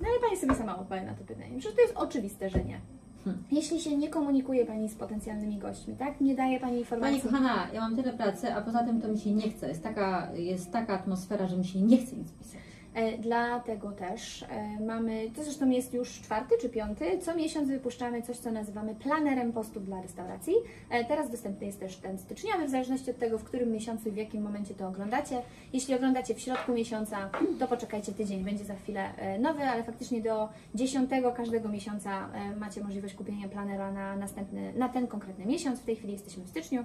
no 0.00 0.08
ale 0.08 0.20
Pani 0.20 0.36
sobie 0.40 0.54
sama 0.54 0.78
odpowie 0.78 1.02
na 1.02 1.14
to 1.14 1.24
pytanie. 1.24 1.58
Przecież 1.58 1.76
to 1.76 1.82
jest 1.82 1.96
oczywiste, 1.96 2.50
że 2.50 2.64
nie. 2.64 2.80
Hmm. 3.24 3.42
Jeśli 3.52 3.80
się 3.80 3.96
nie 3.96 4.08
komunikuje 4.08 4.66
Pani 4.66 4.88
z 4.88 4.94
potencjalnymi 4.94 5.58
gośćmi, 5.58 5.96
tak? 5.96 6.20
Nie 6.20 6.34
daje 6.34 6.60
Pani 6.60 6.78
informacji. 6.78 7.20
Pani 7.20 7.32
kochana, 7.32 7.66
ja 7.72 7.80
mam 7.80 7.96
tyle 7.96 8.12
pracy, 8.12 8.54
a 8.54 8.60
poza 8.60 8.84
tym 8.84 9.00
to 9.00 9.08
mi 9.08 9.18
się 9.18 9.30
nie 9.30 9.50
chce. 9.50 9.68
Jest 9.68 9.82
taka, 9.82 10.32
jest 10.34 10.72
taka 10.72 10.94
atmosfera, 10.94 11.46
że 11.46 11.56
mi 11.56 11.64
się 11.64 11.80
nie 11.80 11.98
chce 11.98 12.16
nic 12.16 12.32
pisać. 12.32 12.60
E, 12.94 13.18
Dlatego 13.18 13.92
też 13.92 14.42
e, 14.42 14.80
mamy, 14.80 15.30
to 15.36 15.44
zresztą 15.44 15.70
jest 15.70 15.94
już 15.94 16.20
czwarty 16.20 16.54
czy 16.60 16.68
piąty, 16.68 17.18
co 17.18 17.34
miesiąc 17.34 17.68
wypuszczamy 17.68 18.22
coś, 18.22 18.36
co 18.36 18.52
nazywamy 18.52 18.94
planerem 18.94 19.52
postów 19.52 19.84
dla 19.84 20.02
restauracji. 20.02 20.54
E, 20.90 21.04
Teraz 21.04 21.30
dostępny 21.30 21.66
jest 21.66 21.80
też 21.80 21.96
ten 21.96 22.18
styczniowy, 22.18 22.66
w 22.66 22.70
zależności 22.70 23.10
od 23.10 23.18
tego, 23.18 23.38
w 23.38 23.44
którym 23.44 23.72
miesiącu 23.72 24.08
i 24.08 24.12
w 24.12 24.16
jakim 24.16 24.42
momencie 24.42 24.74
to 24.74 24.88
oglądacie. 24.88 25.42
Jeśli 25.72 25.94
oglądacie 25.94 26.34
w 26.34 26.40
środku 26.40 26.72
miesiąca, 26.72 27.30
to 27.58 27.68
poczekajcie 27.68 28.12
tydzień, 28.12 28.44
będzie 28.44 28.64
za 28.64 28.74
chwilę 28.74 29.10
nowy, 29.38 29.62
ale 29.62 29.84
faktycznie 29.84 30.20
do 30.20 30.48
10 30.74 31.10
każdego 31.36 31.68
miesiąca 31.68 32.28
macie 32.60 32.82
możliwość 32.84 33.14
kupienia 33.14 33.48
planera 33.48 33.92
na 33.92 34.16
następny, 34.16 34.72
na 34.76 34.88
ten 34.88 35.06
konkretny 35.06 35.46
miesiąc. 35.46 35.80
W 35.80 35.84
tej 35.84 35.96
chwili 35.96 36.12
jesteśmy 36.12 36.44
w 36.44 36.48
styczniu, 36.48 36.84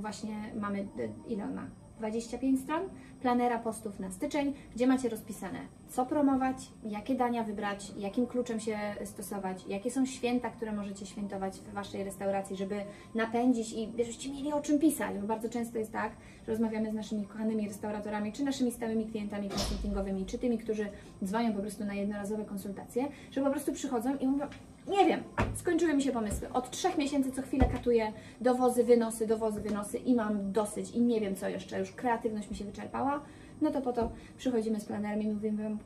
właśnie 0.00 0.34
mamy, 0.60 0.86
ile 1.28 1.44
on 1.44 1.54
ma? 1.54 1.83
25 1.98 2.60
stron 2.60 2.82
planera 3.22 3.58
postów 3.58 4.00
na 4.00 4.10
styczeń, 4.10 4.54
gdzie 4.74 4.86
macie 4.86 5.08
rozpisane, 5.08 5.58
co 5.88 6.06
promować, 6.06 6.56
jakie 6.84 7.14
dania 7.14 7.42
wybrać, 7.42 7.92
jakim 7.98 8.26
kluczem 8.26 8.60
się 8.60 8.78
stosować, 9.04 9.66
jakie 9.68 9.90
są 9.90 10.06
święta, 10.06 10.50
które 10.50 10.72
możecie 10.72 11.06
świętować 11.06 11.54
w 11.56 11.72
Waszej 11.72 12.04
restauracji, 12.04 12.56
żeby 12.56 12.80
napędzić 13.14 13.72
i 13.72 13.88
żebyście 13.98 14.32
mieli 14.32 14.52
o 14.52 14.60
czym 14.60 14.78
pisać, 14.78 15.18
bo 15.18 15.26
bardzo 15.26 15.48
często 15.48 15.78
jest 15.78 15.92
tak, 15.92 16.12
że 16.46 16.52
rozmawiamy 16.52 16.90
z 16.90 16.94
naszymi 16.94 17.26
kochanymi 17.26 17.68
restauratorami, 17.68 18.32
czy 18.32 18.44
naszymi 18.44 18.72
stałymi 18.72 19.06
klientami 19.06 19.48
konsultingowymi, 19.48 20.26
czy 20.26 20.38
tymi, 20.38 20.58
którzy 20.58 20.88
dzwonią 21.24 21.52
po 21.52 21.60
prostu 21.60 21.84
na 21.84 21.94
jednorazowe 21.94 22.44
konsultacje, 22.44 23.08
że 23.30 23.40
po 23.40 23.50
prostu 23.50 23.72
przychodzą 23.72 24.16
i 24.16 24.26
mówią, 24.26 24.46
nie 24.88 25.06
wiem, 25.06 25.22
skończyły 25.54 25.94
mi 25.94 26.02
się 26.02 26.12
pomysły. 26.12 26.48
Od 26.52 26.70
trzech 26.70 26.98
miesięcy 26.98 27.32
co 27.32 27.42
chwilę 27.42 27.66
katuję 27.72 28.12
dowozy, 28.40 28.84
wynosy, 28.84 29.26
dowozy, 29.26 29.60
wynosy 29.60 29.98
i 29.98 30.14
mam 30.14 30.52
dosyć 30.52 30.90
i 30.90 31.00
nie 31.00 31.20
wiem 31.20 31.36
co 31.36 31.48
jeszcze, 31.48 31.78
już 31.78 31.92
kreatywność 31.92 32.50
mi 32.50 32.56
się 32.56 32.64
wyczerpała. 32.64 33.20
No 33.60 33.70
to 33.70 33.80
po 33.80 33.92
to 33.92 34.10
przychodzimy 34.36 34.80
z 34.80 34.84
planerem 34.84 35.22
i 35.22 35.28
mówimy 35.28 35.62
Wam, 35.62 35.78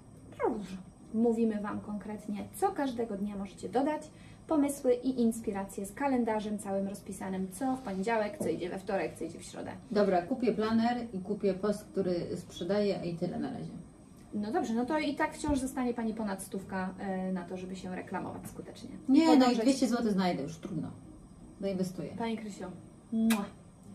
mówimy 1.15 1.61
Wam 1.61 1.81
konkretnie, 1.81 2.45
co 2.55 2.73
każdego 2.73 3.17
dnia 3.17 3.37
możecie 3.37 3.69
dodać, 3.69 4.03
pomysły 4.47 4.95
i 4.95 5.21
inspiracje 5.21 5.87
z 5.87 5.93
kalendarzem 5.93 6.59
całym 6.59 6.89
rozpisanym, 6.89 7.49
co 7.53 7.77
w 7.77 7.81
poniedziałek, 7.81 8.39
co 8.39 8.49
idzie 8.49 8.71
we 8.71 8.79
wtorek, 8.79 9.15
co 9.15 9.25
idzie 9.25 9.39
w 9.39 9.43
środę. 9.43 9.71
Dobra, 9.91 10.23
kupię 10.23 10.53
planer 10.53 10.97
i 11.13 11.19
kupię 11.19 11.55
post, 11.55 11.85
który 11.85 12.37
sprzedaję 12.37 13.01
i 13.05 13.15
tyle 13.15 13.39
na 13.39 13.51
razie. 13.51 13.73
No 14.35 14.53
dobrze, 14.53 14.75
no 14.75 14.87
to 14.87 14.99
i 14.99 15.15
tak 15.15 15.35
wciąż 15.35 15.59
zostanie 15.59 15.95
Pani 15.95 16.15
ponad 16.15 16.43
stówka 16.43 16.95
e, 16.99 17.33
na 17.33 17.45
to, 17.45 17.57
żeby 17.57 17.77
się 17.77 17.97
reklamować 17.97 18.43
skutecznie. 18.49 18.91
Nie, 19.09 19.27
no 19.27 19.33
i 19.35 19.39
Podążać- 19.39 19.63
200 19.63 19.87
zł 19.89 20.13
znajdę, 20.13 20.43
już 20.43 20.57
trudno. 20.57 20.91
Zainwestuję. 21.61 22.11
Pani 22.19 22.39
Krysiu, 22.39 22.65
mua. 23.13 23.45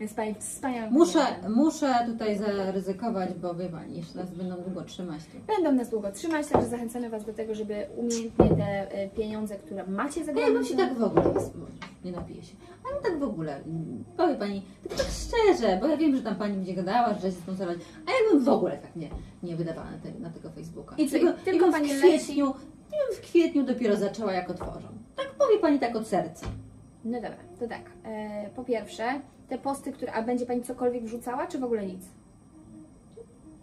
jest 0.00 0.16
Pani 0.16 0.34
wspaniałym 0.34 0.92
Muszę, 0.92 1.26
muszę 1.48 1.94
tutaj 2.06 2.38
zaryzykować, 2.38 3.34
bo 3.34 3.54
wie 3.54 3.68
Pani, 3.68 3.96
jeszcze 3.96 4.18
nas 4.18 4.30
będą 4.30 4.56
długo 4.56 4.82
trzymać 4.82 5.20
tu. 5.24 5.54
Będą 5.54 5.72
nas 5.72 5.90
długo 5.90 6.12
trzymać, 6.12 6.46
także 6.46 6.68
zachęcamy 6.68 7.10
Was 7.10 7.24
do 7.24 7.32
tego, 7.32 7.54
żeby 7.54 7.86
umiejętnie 7.96 8.48
te 8.48 8.92
e, 8.92 9.08
pieniądze, 9.08 9.56
które 9.56 9.86
macie 9.86 10.24
za 10.24 10.32
Ja 10.32 10.50
bym 10.50 10.64
się 10.64 10.76
tak 10.76 10.94
w 10.98 11.02
ogóle 11.02 11.24
nie, 12.04 12.12
napiję 12.12 12.42
się. 12.42 12.54
Ale 12.90 13.02
tak 13.02 13.18
w 13.18 13.22
ogóle, 13.22 13.56
mm, 13.56 14.04
powie 14.16 14.34
Pani, 14.34 14.62
tak, 14.88 14.98
tak 14.98 15.06
szczerze, 15.06 15.78
bo 15.80 15.86
ja 15.86 15.96
wiem, 15.96 16.16
że 16.16 16.22
tam 16.22 16.36
Pani 16.36 16.54
będzie 16.56 16.74
gadała, 16.74 17.14
że 17.14 17.20
się 17.20 17.32
sponsorować, 17.32 17.78
a 18.06 18.10
ja 18.26 18.30
bym 18.34 18.44
w 18.44 18.48
ogóle 18.48 18.78
tak 18.78 18.96
nie, 18.96 19.08
nie 19.42 19.56
wydawała 19.56 19.90
na, 19.90 19.98
te, 19.98 20.12
na 20.20 20.30
tego 20.30 20.50
Facebooka. 20.50 20.96
I 20.96 21.08
co, 21.08 21.16
i 21.16 21.20
Tylko- 21.20 21.38
tylko 21.44 21.70
pani 21.72 21.88
w 21.88 22.02
leci? 22.02 22.18
kwietniu, 22.24 22.46
ja 22.92 22.98
bym 23.08 23.16
w 23.16 23.20
kwietniu 23.20 23.64
dopiero 23.64 23.96
zaczęła 23.96 24.32
jak 24.32 24.50
otworzą. 24.50 24.88
Tak 25.16 25.30
powie 25.30 25.58
Pani 25.58 25.78
tak 25.78 25.96
od 25.96 26.06
serca. 26.06 26.46
No 27.04 27.14
dobra, 27.20 27.36
to 27.60 27.68
tak. 27.68 27.82
E, 28.04 28.50
po 28.56 28.64
pierwsze, 28.64 29.20
te 29.48 29.58
posty, 29.58 29.92
które. 29.92 30.12
A 30.12 30.22
będzie 30.22 30.46
Pani 30.46 30.62
cokolwiek 30.62 31.04
wrzucała, 31.04 31.46
czy 31.46 31.58
w 31.58 31.64
ogóle 31.64 31.86
nic? 31.86 32.04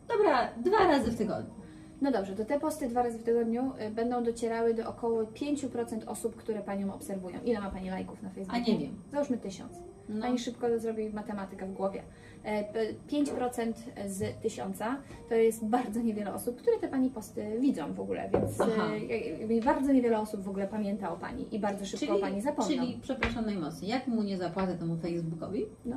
Dobra, 0.07 0.47
dwa 0.57 0.77
razy 0.87 1.11
w 1.11 1.17
tygodniu. 1.17 1.53
No 2.01 2.11
dobrze, 2.11 2.35
to 2.35 2.45
te 2.45 2.59
posty 2.59 2.87
dwa 2.87 3.03
razy 3.03 3.17
w 3.19 3.23
tygodniu 3.23 3.71
e, 3.77 3.91
będą 3.91 4.23
docierały 4.23 4.73
do 4.73 4.89
około 4.89 5.23
5% 5.23 6.01
osób, 6.07 6.35
które 6.35 6.61
Panią 6.61 6.93
obserwują. 6.93 7.39
Ile 7.45 7.59
ma 7.61 7.69
Pani 7.71 7.89
lajków 7.89 8.21
na 8.23 8.29
A 8.29 8.31
Facebooku? 8.31 8.61
nie 8.67 8.77
wiem. 8.79 8.95
Załóżmy 9.11 9.37
tysiąc. 9.37 9.71
No. 10.09 10.21
Pani 10.21 10.39
szybko 10.39 10.79
zrobi 10.79 11.09
matematykę 11.09 11.65
w 11.65 11.73
głowie. 11.73 12.03
E, 12.43 12.63
p- 12.73 12.93
5% 13.07 13.73
z 14.07 14.41
tysiąca 14.41 14.97
to 15.29 15.35
jest 15.35 15.65
bardzo 15.65 16.01
niewiele 16.01 16.33
osób, 16.33 16.61
które 16.61 16.77
te 16.79 16.87
Pani 16.87 17.09
posty 17.09 17.59
widzą 17.59 17.93
w 17.93 17.99
ogóle, 17.99 18.29
więc 18.33 18.61
Aha. 18.61 18.87
e, 19.09 19.17
jakby 19.17 19.61
bardzo 19.61 19.93
niewiele 19.93 20.19
osób 20.19 20.41
w 20.41 20.49
ogóle 20.49 20.67
pamięta 20.67 21.13
o 21.13 21.17
Pani 21.17 21.55
i 21.55 21.59
bardzo 21.59 21.85
szybko 21.85 22.15
o 22.15 22.19
Pani 22.19 22.41
zapomną. 22.41 22.71
czyli, 22.71 22.99
przepraszam 23.01 23.45
najmocniej, 23.45 23.91
jak 23.91 24.07
mu 24.07 24.23
nie 24.23 24.37
zapłacę 24.37 24.77
temu 24.77 24.97
Facebookowi, 24.97 25.65
No, 25.85 25.95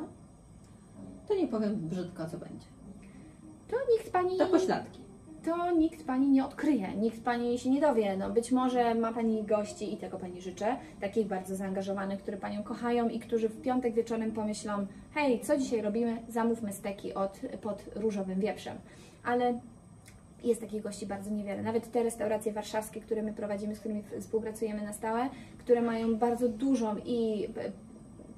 to 1.28 1.34
nie 1.34 1.48
powiem 1.48 1.76
brzydko, 1.88 2.26
co 2.28 2.38
będzie. 2.38 2.66
to 3.70 3.76
nikt 3.92 4.12
Pani... 4.12 4.38
To 4.38 4.46
pośladki. 4.46 5.03
To 5.44 5.72
nikt 5.72 6.06
Pani 6.06 6.28
nie 6.28 6.44
odkryje, 6.44 6.94
nikt 6.96 7.24
Pani 7.24 7.58
się 7.58 7.70
nie 7.70 7.80
dowie. 7.80 8.16
No, 8.16 8.30
być 8.30 8.52
może 8.52 8.94
ma 8.94 9.12
Pani 9.12 9.44
gości 9.44 9.94
i 9.94 9.96
tego 9.96 10.18
Pani 10.18 10.40
życzę, 10.40 10.76
takich 11.00 11.26
bardzo 11.26 11.56
zaangażowanych, 11.56 12.22
które 12.22 12.36
Panią 12.36 12.62
kochają 12.62 13.08
i 13.08 13.18
którzy 13.18 13.48
w 13.48 13.62
piątek 13.62 13.94
wieczorem 13.94 14.32
pomyślą 14.32 14.86
hej, 15.14 15.40
co 15.40 15.56
dzisiaj 15.56 15.82
robimy? 15.82 16.22
Zamówmy 16.28 16.72
steki 16.72 17.14
od, 17.14 17.40
pod 17.60 17.84
różowym 17.94 18.40
wieprzem. 18.40 18.76
Ale 19.24 19.60
jest 20.44 20.60
takich 20.60 20.82
gości 20.82 21.06
bardzo 21.06 21.30
niewiele. 21.30 21.62
Nawet 21.62 21.92
te 21.92 22.02
restauracje 22.02 22.52
warszawskie, 22.52 23.00
które 23.00 23.22
my 23.22 23.32
prowadzimy, 23.32 23.74
z 23.74 23.80
którymi 23.80 24.02
współpracujemy 24.20 24.82
na 24.82 24.92
stałe, 24.92 25.28
które 25.58 25.82
mają 25.82 26.16
bardzo 26.16 26.48
dużą 26.48 26.96
i 27.04 27.48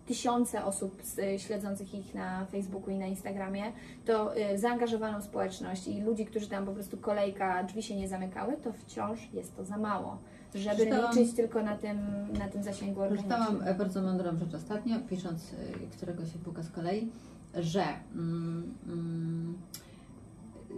tysiące 0.06 0.64
osób 0.64 1.00
z- 1.02 1.42
śledzących 1.42 1.94
ich 1.94 2.14
na 2.14 2.44
Facebooku 2.46 2.90
i 2.90 2.98
na 2.98 3.06
Instagramie, 3.06 3.62
to 4.04 4.36
y, 4.38 4.58
zaangażowaną 4.58 5.22
społeczność 5.22 5.88
i 5.88 6.00
ludzi, 6.00 6.26
którzy 6.26 6.48
tam 6.48 6.66
po 6.66 6.72
prostu 6.72 6.96
kolejka, 6.96 7.64
drzwi 7.64 7.82
się 7.82 7.96
nie 7.96 8.08
zamykały, 8.08 8.56
to 8.56 8.72
wciąż 8.72 9.32
jest 9.32 9.56
to 9.56 9.64
za 9.64 9.78
mało, 9.78 10.18
żeby 10.54 10.76
Przeczytałam- 10.76 11.14
liczyć 11.16 11.36
tylko 11.36 11.62
na 11.62 11.76
tym, 11.76 11.98
na 12.38 12.48
tym 12.48 12.62
zasięgu 12.62 13.00
organicznym. 13.00 13.62
e, 13.64 13.74
bardzo 13.74 14.02
mądrą 14.02 14.36
rzecz 14.38 14.54
ostatnio, 14.54 14.96
pisząc, 15.10 15.52
e, 15.52 15.56
którego 15.96 16.26
się 16.26 16.38
puka 16.38 16.62
z 16.62 16.70
kolei, 16.70 17.10
że 17.54 17.84
mm, 18.14 18.74
mm, 18.86 19.58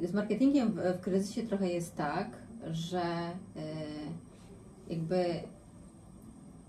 z 0.03 0.13
marketingiem 0.13 0.73
w, 0.73 0.77
w 0.99 1.01
kryzysie 1.01 1.43
trochę 1.43 1.69
jest 1.69 1.97
tak, 1.97 2.29
że 2.71 3.01
e, 3.03 3.33
jakby 4.91 5.25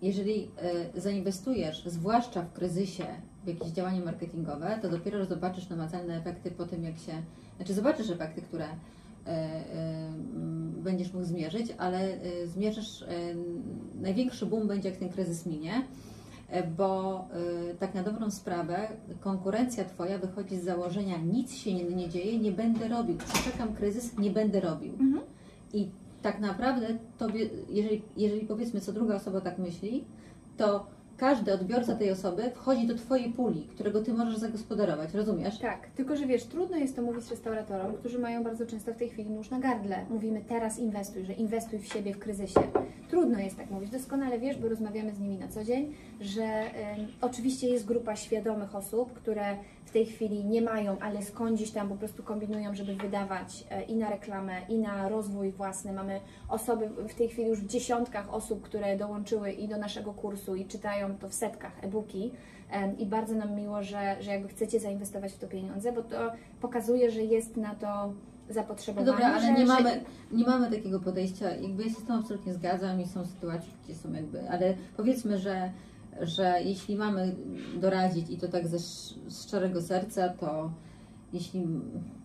jeżeli 0.02 0.52
y, 0.96 1.02
zainwestujesz, 1.02 1.84
zwłaszcza 1.86 2.42
w 2.42 2.54
kryzysie, 2.54 3.06
w 3.44 3.48
jakieś 3.48 3.68
działanie 3.68 4.02
marketingowe, 4.02 4.80
to 4.82 4.90
dopiero 4.90 5.26
zobaczysz 5.26 5.70
namacalne 5.70 6.18
efekty 6.18 6.52
po 6.52 6.66
tym, 6.66 6.84
jak 6.84 6.98
się. 6.98 7.14
Znaczy, 7.58 7.74
zobaczysz 7.74 8.10
efekty, 8.10 8.42
które 8.42 8.66
y, 8.66 8.70
mm, 9.28 10.72
będziesz 10.84 11.14
mógł 11.14 11.26
zmierzyć, 11.26 11.68
ale 11.78 12.18
zmierzysz. 12.46 13.06
Największy 14.02 14.46
boom 14.46 14.68
będzie, 14.68 14.90
jak 14.90 14.98
ten 14.98 15.10
kryzys 15.10 15.46
minie, 15.46 15.84
bo 16.78 17.28
tak 17.80 17.96
na 17.96 18.04
dobrą 18.04 18.32
sprawę 18.32 18.88
konkurencja 19.20 19.86
Twoja 19.86 20.18
wychodzi 20.18 20.58
z 20.58 20.64
założenia: 20.64 21.18
nic 21.18 21.56
się 21.56 21.74
nie, 21.74 21.84
nie 21.84 22.10
dzieje, 22.10 22.40
nie 22.40 22.52
będę 22.52 22.88
robił. 22.88 23.18
Przeczekam 23.18 23.74
kryzys, 23.74 24.18
nie 24.18 24.32
będę 24.32 24.60
robił. 24.60 24.94
Mhm. 24.94 25.22
I 25.74 25.90
tak 26.22 26.40
naprawdę 26.40 26.88
tobie, 27.18 27.50
jeżeli, 27.70 28.02
jeżeli 28.18 28.48
powiedzmy 28.48 28.82
co 28.82 28.94
druga 28.94 29.16
osoba 29.16 29.42
tak 29.42 29.58
myśli, 29.58 30.06
to 30.58 30.86
każdy 31.20 31.54
odbiorca 31.54 31.96
tej 31.96 32.12
osoby 32.12 32.52
wchodzi 32.56 32.88
do 32.88 32.96
Twojej 32.96 33.34
puli, 33.34 33.68
którego 33.68 34.02
Ty 34.02 34.14
możesz 34.14 34.38
zagospodarować, 34.38 35.14
rozumiesz? 35.14 35.60
Tak, 35.60 35.88
tylko 35.88 36.16
że 36.16 36.26
wiesz, 36.26 36.44
trudno 36.44 36.78
jest 36.78 36.96
to 36.96 37.02
mówić 37.02 37.30
restauratorom, 37.30 37.94
którzy 37.94 38.20
mają 38.20 38.44
bardzo 38.44 38.66
często 38.66 38.94
w 38.94 38.98
tej 38.98 39.10
chwili 39.10 39.30
nóż 39.30 39.50
na 39.50 39.60
gardle. 39.60 40.06
Mówimy 40.10 40.42
teraz 40.48 40.80
inwestuj, 40.80 41.26
że 41.26 41.34
inwestuj 41.34 41.80
w 41.80 41.86
siebie 41.86 42.14
w 42.14 42.20
kryzysie. 42.20 42.62
Trudno 43.10 43.40
jest 43.40 43.58
tak 43.58 43.72
mówić, 43.72 43.90
doskonale 43.90 44.40
wiesz, 44.40 44.58
bo 44.58 44.70
rozmawiamy 44.70 45.14
z 45.14 45.20
nimi 45.20 45.38
na 45.38 45.48
co 45.48 45.64
dzień, 45.64 45.94
że 46.22 46.44
em, 46.44 47.08
oczywiście 47.22 47.68
jest 47.68 47.86
grupa 47.86 48.16
świadomych 48.16 48.76
osób, 48.76 49.14
które 49.14 49.58
w 49.90 49.92
tej 49.92 50.06
chwili 50.06 50.46
nie 50.46 50.62
mają, 50.62 51.00
ale 51.00 51.22
skądś 51.24 51.72
tam 51.72 51.90
po 51.90 51.96
prostu 51.96 52.24
kombinują, 52.24 52.76
żeby 52.76 52.96
wydawać 52.96 53.66
e, 53.70 53.84
i 53.84 53.96
na 53.96 54.10
reklamę, 54.10 54.62
i 54.70 54.78
na 54.80 55.10
rozwój 55.10 55.52
własny. 55.52 55.94
Mamy 55.94 56.20
osoby 56.50 56.90
w 57.10 57.14
tej 57.14 57.30
chwili 57.30 57.50
już 57.50 57.60
w 57.62 57.68
dziesiątkach 57.68 58.34
osób, 58.34 58.62
które 58.62 58.98
dołączyły 58.98 59.52
i 59.52 59.68
do 59.68 59.78
naszego 59.78 60.14
kursu 60.14 60.56
i 60.56 60.66
czytają 60.66 61.18
to 61.18 61.30
w 61.30 61.34
setkach 61.34 61.84
e-booki. 61.84 62.32
I 62.98 63.06
bardzo 63.06 63.36
nam 63.36 63.56
miło, 63.56 63.84
że, 63.84 64.16
że 64.20 64.32
jakby 64.32 64.48
chcecie 64.48 64.80
zainwestować 64.80 65.32
w 65.34 65.38
to 65.38 65.48
pieniądze, 65.48 65.92
bo 65.92 66.02
to 66.04 66.32
pokazuje, 66.62 67.12
że 67.12 67.22
jest 67.24 67.58
na 67.58 67.76
to 67.76 67.88
No 67.88 68.54
zapotrzebowanie. 68.54 69.06
dobra, 69.12 69.34
ale 69.34 69.54
nie 69.54 69.66
mamy, 69.66 70.02
nie 70.32 70.46
mamy 70.46 70.72
takiego 70.72 71.00
podejścia, 71.00 71.56
jakby 71.56 71.84
ja 71.84 71.90
się 71.90 71.96
z 71.96 72.04
tym 72.04 72.16
absolutnie 72.16 72.54
zgadzam 72.54 73.02
i 73.02 73.08
są 73.08 73.26
sytuacje, 73.26 73.70
gdzie 73.84 73.96
są 73.96 74.14
jakby, 74.14 74.50
ale 74.50 74.74
powiedzmy, 74.98 75.38
że, 75.38 75.72
że 76.22 76.62
jeśli 76.64 76.96
mamy 76.96 77.36
doradzić 77.82 78.30
i 78.30 78.38
to 78.38 78.48
tak 78.48 78.68
ze 78.68 78.78
szczerego 79.46 79.82
serca, 79.82 80.30
to 80.30 80.72
jeśli, 81.34 81.68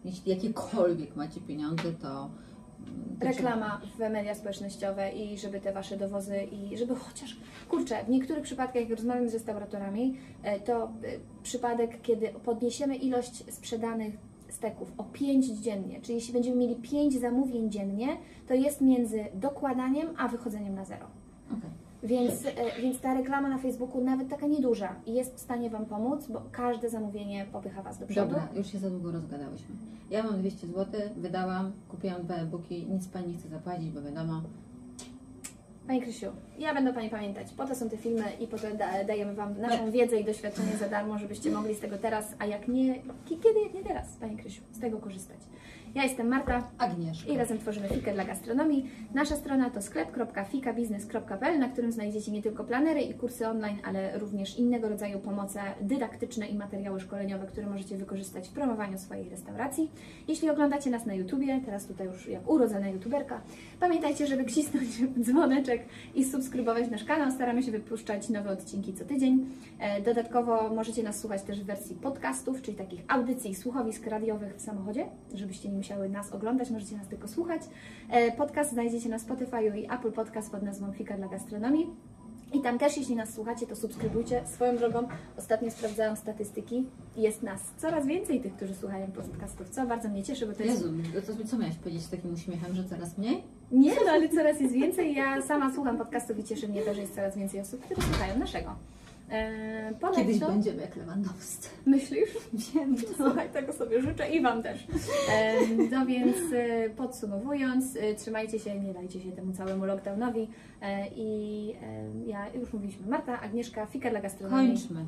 jeśli 0.04 0.30
jakiekolwiek 0.30 1.16
macie 1.16 1.40
pieniądze, 1.40 1.92
to 1.92 2.30
to 3.20 3.26
reklama 3.26 3.80
w 3.96 3.98
media 3.98 4.34
społecznościowe 4.34 5.12
i 5.12 5.38
żeby 5.38 5.60
te 5.60 5.72
Wasze 5.72 5.96
dowozy 5.96 6.36
i 6.36 6.78
żeby 6.78 6.94
chociaż, 6.94 7.36
kurczę, 7.68 8.04
w 8.04 8.08
niektórych 8.08 8.44
przypadkach, 8.44 8.82
jak 8.82 8.90
rozmawiam 8.90 9.28
z 9.28 9.34
restauratorami, 9.34 10.16
e, 10.42 10.60
to 10.60 10.84
e, 10.84 10.90
przypadek, 11.42 12.02
kiedy 12.02 12.28
podniesiemy 12.28 12.96
ilość 12.96 13.54
sprzedanych 13.54 14.14
steków 14.48 14.92
o 14.98 15.04
5 15.04 15.46
dziennie, 15.46 16.00
czyli 16.00 16.14
jeśli 16.14 16.32
będziemy 16.32 16.56
mieli 16.56 16.76
5 16.76 17.20
zamówień 17.20 17.70
dziennie, 17.70 18.16
to 18.48 18.54
jest 18.54 18.80
między 18.80 19.24
dokładaniem 19.34 20.08
a 20.18 20.28
wychodzeniem 20.28 20.74
na 20.74 20.84
zero. 20.84 21.06
Okej. 21.46 21.83
Więc, 22.04 22.46
e, 22.46 22.52
więc 22.82 23.00
ta 23.00 23.14
reklama 23.14 23.48
na 23.48 23.58
Facebooku, 23.58 24.04
nawet 24.04 24.28
taka 24.28 24.46
nieduża, 24.46 24.94
jest 25.06 25.34
w 25.34 25.40
stanie 25.40 25.70
Wam 25.70 25.86
pomóc, 25.86 26.26
bo 26.26 26.42
każde 26.52 26.90
zamówienie 26.90 27.46
popycha 27.52 27.82
Was 27.82 27.98
do 27.98 28.06
przodu. 28.06 28.28
Dobra, 28.28 28.48
już 28.56 28.66
się 28.72 28.78
za 28.78 28.90
długo 28.90 29.12
rozgadałyśmy. 29.12 29.74
Ja 30.10 30.22
mam 30.22 30.40
200 30.40 30.66
zł, 30.66 31.00
wydałam, 31.16 31.72
kupiłam 31.88 32.22
dwa 32.22 32.34
e-booki, 32.34 32.86
nic 32.90 33.08
Pani 33.08 33.32
nie 33.32 33.38
chce 33.38 33.48
zapłacić, 33.48 33.90
bo 33.90 34.02
wiadomo, 34.02 34.42
Pani 35.86 36.00
Krysiu, 36.02 36.26
ja 36.58 36.74
będę 36.74 36.92
Pani 36.92 37.10
pamiętać. 37.10 37.52
Po 37.52 37.66
to 37.66 37.74
są 37.74 37.88
te 37.90 37.96
filmy 37.96 38.24
i 38.40 38.46
po 38.46 38.58
to 38.58 38.66
da, 38.78 39.04
dajemy 39.04 39.34
Wam 39.34 39.60
naszą 39.60 39.90
wiedzę 39.90 40.20
i 40.20 40.24
doświadczenie 40.24 40.76
za 40.76 40.88
darmo, 40.88 41.18
żebyście 41.18 41.50
mogli 41.50 41.74
z 41.74 41.80
tego 41.80 41.98
teraz, 41.98 42.34
a 42.38 42.46
jak 42.46 42.68
nie, 42.68 42.94
ki- 43.24 43.38
kiedy 43.38 43.60
jak 43.64 43.74
nie 43.74 43.82
teraz, 43.84 44.16
Pani 44.20 44.36
Krysiu, 44.36 44.62
z 44.72 44.80
tego 44.80 44.98
korzystać. 44.98 45.38
Ja 45.94 46.02
jestem 46.02 46.28
Marta 46.28 46.68
Agnieszka. 46.78 47.32
i 47.32 47.36
razem 47.36 47.58
tworzymy 47.58 47.88
Fikę 47.88 48.12
dla 48.14 48.24
gastronomii. 48.24 48.90
Nasza 49.14 49.36
strona 49.36 49.70
to 49.70 49.82
sklep.fikabiznes.pl, 49.82 51.58
na 51.58 51.68
którym 51.68 51.92
znajdziecie 51.92 52.32
nie 52.32 52.42
tylko 52.42 52.64
planery 52.64 53.00
i 53.00 53.14
kursy 53.14 53.48
online, 53.48 53.78
ale 53.84 54.18
również 54.18 54.58
innego 54.58 54.88
rodzaju 54.88 55.18
pomoce 55.18 55.60
dydaktyczne 55.80 56.46
i 56.46 56.54
materiały 56.58 57.00
szkoleniowe, 57.00 57.46
które 57.46 57.66
możecie 57.66 57.96
wykorzystać 57.96 58.48
w 58.48 58.52
promowaniu 58.52 58.98
swojej 58.98 59.28
restauracji. 59.28 59.90
Jeśli 60.28 60.50
oglądacie 60.50 60.90
nas 60.90 61.06
na 61.06 61.14
YouTubie, 61.14 61.60
teraz 61.64 61.86
tutaj 61.86 62.06
już 62.06 62.28
jak 62.28 62.50
urodzona 62.50 62.88
YouTuberka, 62.88 63.40
pamiętajcie, 63.80 64.26
żeby 64.26 64.44
kcisnąć 64.44 64.88
dzwoneczek 65.26 65.82
i 66.14 66.24
subskrybować 66.24 66.90
nasz 66.90 67.04
kanał. 67.04 67.30
Staramy 67.30 67.62
się 67.62 67.72
wypuszczać 67.72 68.28
nowe 68.28 68.50
odcinki 68.50 68.94
co 68.94 69.04
tydzień. 69.04 69.46
E, 69.78 70.02
Dodatkowo 70.02 70.74
możecie 70.74 71.02
nas 71.02 71.20
słuchać 71.20 71.42
też 71.42 71.60
w 71.60 71.64
wersji 71.64 71.96
podcastów, 71.96 72.62
czyli 72.62 72.76
takich 72.76 73.00
audycji 73.08 73.54
słuchowisk 73.54 74.06
radiowych 74.06 74.56
w 74.56 74.60
samochodzie, 74.60 75.06
żebyście 75.34 75.68
nie 75.68 75.83
musiały 75.84 76.08
nas 76.08 76.32
oglądać, 76.32 76.70
możecie 76.70 76.96
nas 76.96 77.08
tylko 77.08 77.28
słuchać. 77.28 77.62
E, 78.10 78.32
Podcast 78.32 78.70
znajdziecie 78.70 79.08
na 79.08 79.18
Spotify 79.18 79.78
i 79.78 79.84
Apple 79.84 80.12
Podcast 80.12 80.50
pod 80.50 80.62
nazwą 80.62 80.92
Fika 80.92 81.16
dla 81.16 81.28
gastronomii. 81.28 81.86
I 82.52 82.60
tam 82.60 82.78
też, 82.78 82.96
jeśli 82.96 83.16
nas 83.16 83.34
słuchacie, 83.34 83.66
to 83.66 83.76
subskrybujcie. 83.76 84.42
Swoją 84.46 84.76
drogą, 84.76 85.08
ostatnio 85.38 85.70
sprawdzałam 85.70 86.16
statystyki. 86.16 86.86
Jest 87.16 87.42
nas 87.42 87.60
coraz 87.78 88.06
więcej 88.06 88.40
tych, 88.40 88.56
którzy 88.56 88.74
słuchają 88.74 89.06
podcastów, 89.06 89.70
co 89.70 89.86
bardzo 89.86 90.08
mnie 90.08 90.22
cieszy, 90.22 90.46
bo 90.46 90.52
to 90.52 90.62
jest 90.62 90.82
Jezu, 90.82 90.94
to, 91.26 91.32
to 91.34 91.48
co 91.48 91.58
miałaś 91.58 91.76
powiedzieć 91.76 92.02
z 92.02 92.10
takim 92.10 92.34
uśmiechem, 92.34 92.74
że 92.74 92.84
coraz 92.84 93.18
mniej? 93.18 93.42
nie, 93.72 93.94
no 93.94 94.10
ale 94.10 94.28
coraz 94.28 94.60
jest 94.60 94.74
więcej. 94.74 95.14
Ja 95.14 95.42
sama 95.42 95.74
słucham 95.74 95.98
podcastów 95.98 96.38
i 96.38 96.44
cieszy 96.44 96.68
mnie 96.68 96.82
to, 96.82 96.94
że 96.94 97.00
jest 97.00 97.14
coraz 97.14 97.36
więcej 97.36 97.60
osób, 97.60 97.80
które 97.80 98.02
słuchają 98.02 98.38
naszego. 98.38 98.76
Eee, 99.30 99.94
Kiedyś 100.16 100.38
będziemy 100.38 100.82
jak 100.82 100.96
Lewandowscy. 100.96 101.68
myślisz? 101.86 102.30
Wiem 102.74 102.96
to. 102.96 103.02
Słuchaj, 103.16 103.50
tego 103.50 103.72
sobie 103.72 104.02
życzę 104.02 104.30
i 104.30 104.40
Wam 104.42 104.62
też. 104.62 104.86
Em, 105.32 105.88
No 105.90 106.06
więc 106.06 106.36
e, 106.52 106.90
podsumowując, 106.90 107.96
e, 107.96 108.14
trzymajcie 108.14 108.58
się, 108.58 108.80
nie 108.80 108.92
dajcie 108.94 109.20
się 109.20 109.32
temu 109.32 109.52
całemu 109.52 109.84
lockdownowi. 109.84 110.48
E, 110.82 111.06
I 111.16 111.72
e, 111.82 112.28
ja 112.30 112.48
już 112.54 112.72
mówiliśmy, 112.72 113.06
Marta, 113.06 113.40
Agnieszka, 113.40 113.86
Fika 113.86 114.10
dla 114.10 114.20
gastronomii. 114.20 114.68
Kończmy. 114.68 115.04